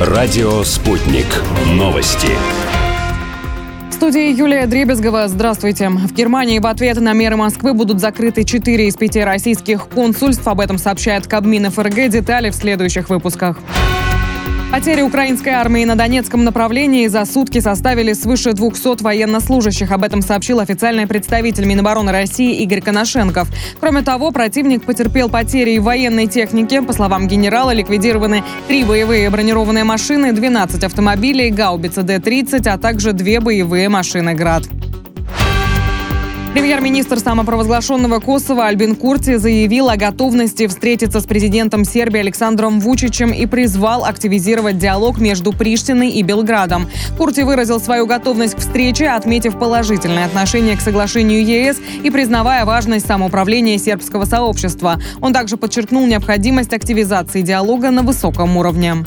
[0.00, 1.26] Радио «Спутник».
[1.66, 2.28] Новости.
[3.98, 5.26] Студии Юлия Дребезгова.
[5.26, 5.88] Здравствуйте.
[5.88, 10.46] В Германии в ответ на меры Москвы будут закрыты 4 из 5 российских консульств.
[10.46, 12.08] Об этом сообщает Кабмин ФРГ.
[12.08, 13.58] Детали в следующих выпусках.
[14.70, 19.90] Потери украинской армии на Донецком направлении за сутки составили свыше 200 военнослужащих.
[19.90, 23.48] Об этом сообщил официальный представитель Минобороны России Игорь Коношенков.
[23.80, 26.82] Кроме того, противник потерпел потери в военной технике.
[26.82, 33.40] По словам генерала, ликвидированы три боевые бронированные машины, 12 автомобилей, гаубица Д-30, а также две
[33.40, 34.64] боевые машины «Град».
[36.58, 43.46] Премьер-министр самопровозглашенного Косово Альбин Курти заявил о готовности встретиться с президентом Сербии Александром Вучичем и
[43.46, 46.90] призвал активизировать диалог между Приштиной и Белградом.
[47.16, 53.06] Курти выразил свою готовность к встрече, отметив положительное отношение к соглашению ЕС и признавая важность
[53.06, 55.00] самоуправления сербского сообщества.
[55.20, 59.04] Он также подчеркнул необходимость активизации диалога на высоком уровне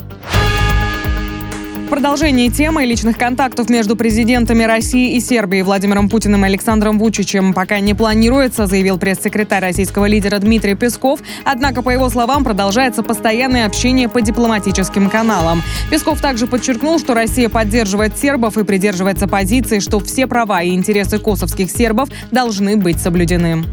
[1.92, 7.80] продолжении темы личных контактов между президентами России и Сербии Владимиром Путиным и Александром Вучичем пока
[7.80, 11.20] не планируется, заявил пресс-секретарь российского лидера Дмитрий Песков.
[11.44, 15.60] Однако, по его словам, продолжается постоянное общение по дипломатическим каналам.
[15.90, 21.18] Песков также подчеркнул, что Россия поддерживает сербов и придерживается позиции, что все права и интересы
[21.18, 23.64] косовских сербов должны быть соблюдены.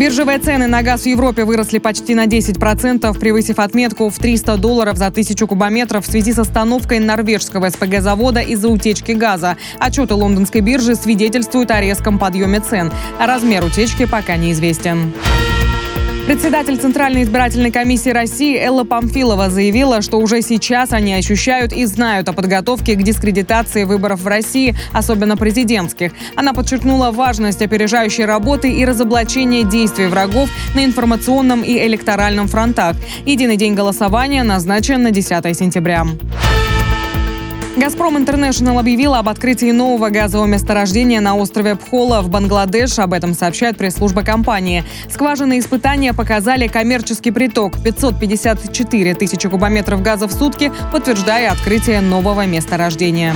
[0.00, 4.96] Биржевые цены на газ в Европе выросли почти на 10%, превысив отметку в 300 долларов
[4.96, 9.58] за тысячу кубометров в связи с остановкой норвежского СПГ-завода из-за утечки газа.
[9.78, 12.90] Отчеты лондонской биржи свидетельствуют о резком подъеме цен.
[13.18, 15.12] Размер утечки пока неизвестен.
[16.30, 22.28] Председатель Центральной избирательной комиссии России Элла Памфилова заявила, что уже сейчас они ощущают и знают
[22.28, 26.12] о подготовке к дискредитации выборов в России, особенно президентских.
[26.36, 32.94] Она подчеркнула важность опережающей работы и разоблачения действий врагов на информационном и электоральном фронтах.
[33.26, 36.06] Единый день голосования назначен на 10 сентября.
[37.80, 42.98] «Газпром Интернешнл» объявила об открытии нового газового месторождения на острове Пхола в Бангладеш.
[42.98, 44.84] Об этом сообщает пресс-служба компании.
[45.08, 53.34] Скважины испытания показали коммерческий приток 554 тысячи кубометров газа в сутки, подтверждая открытие нового месторождения.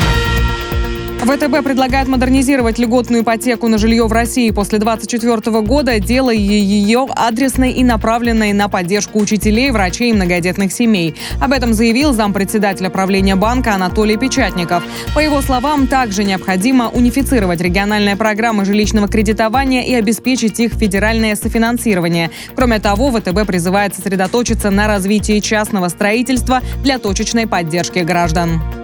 [1.25, 7.73] ВТБ предлагает модернизировать льготную ипотеку на жилье в России после 2024 года, делая ее адресной
[7.73, 11.15] и направленной на поддержку учителей, врачей и многодетных семей.
[11.41, 14.85] Об этом заявил зампредседателя правления банка Анатолий Печатников.
[15.15, 22.31] По его словам, также необходимо унифицировать региональные программы жилищного кредитования и обеспечить их федеральное софинансирование.
[22.55, 28.84] Кроме того, ВТБ призывает сосредоточиться на развитии частного строительства для точечной поддержки граждан.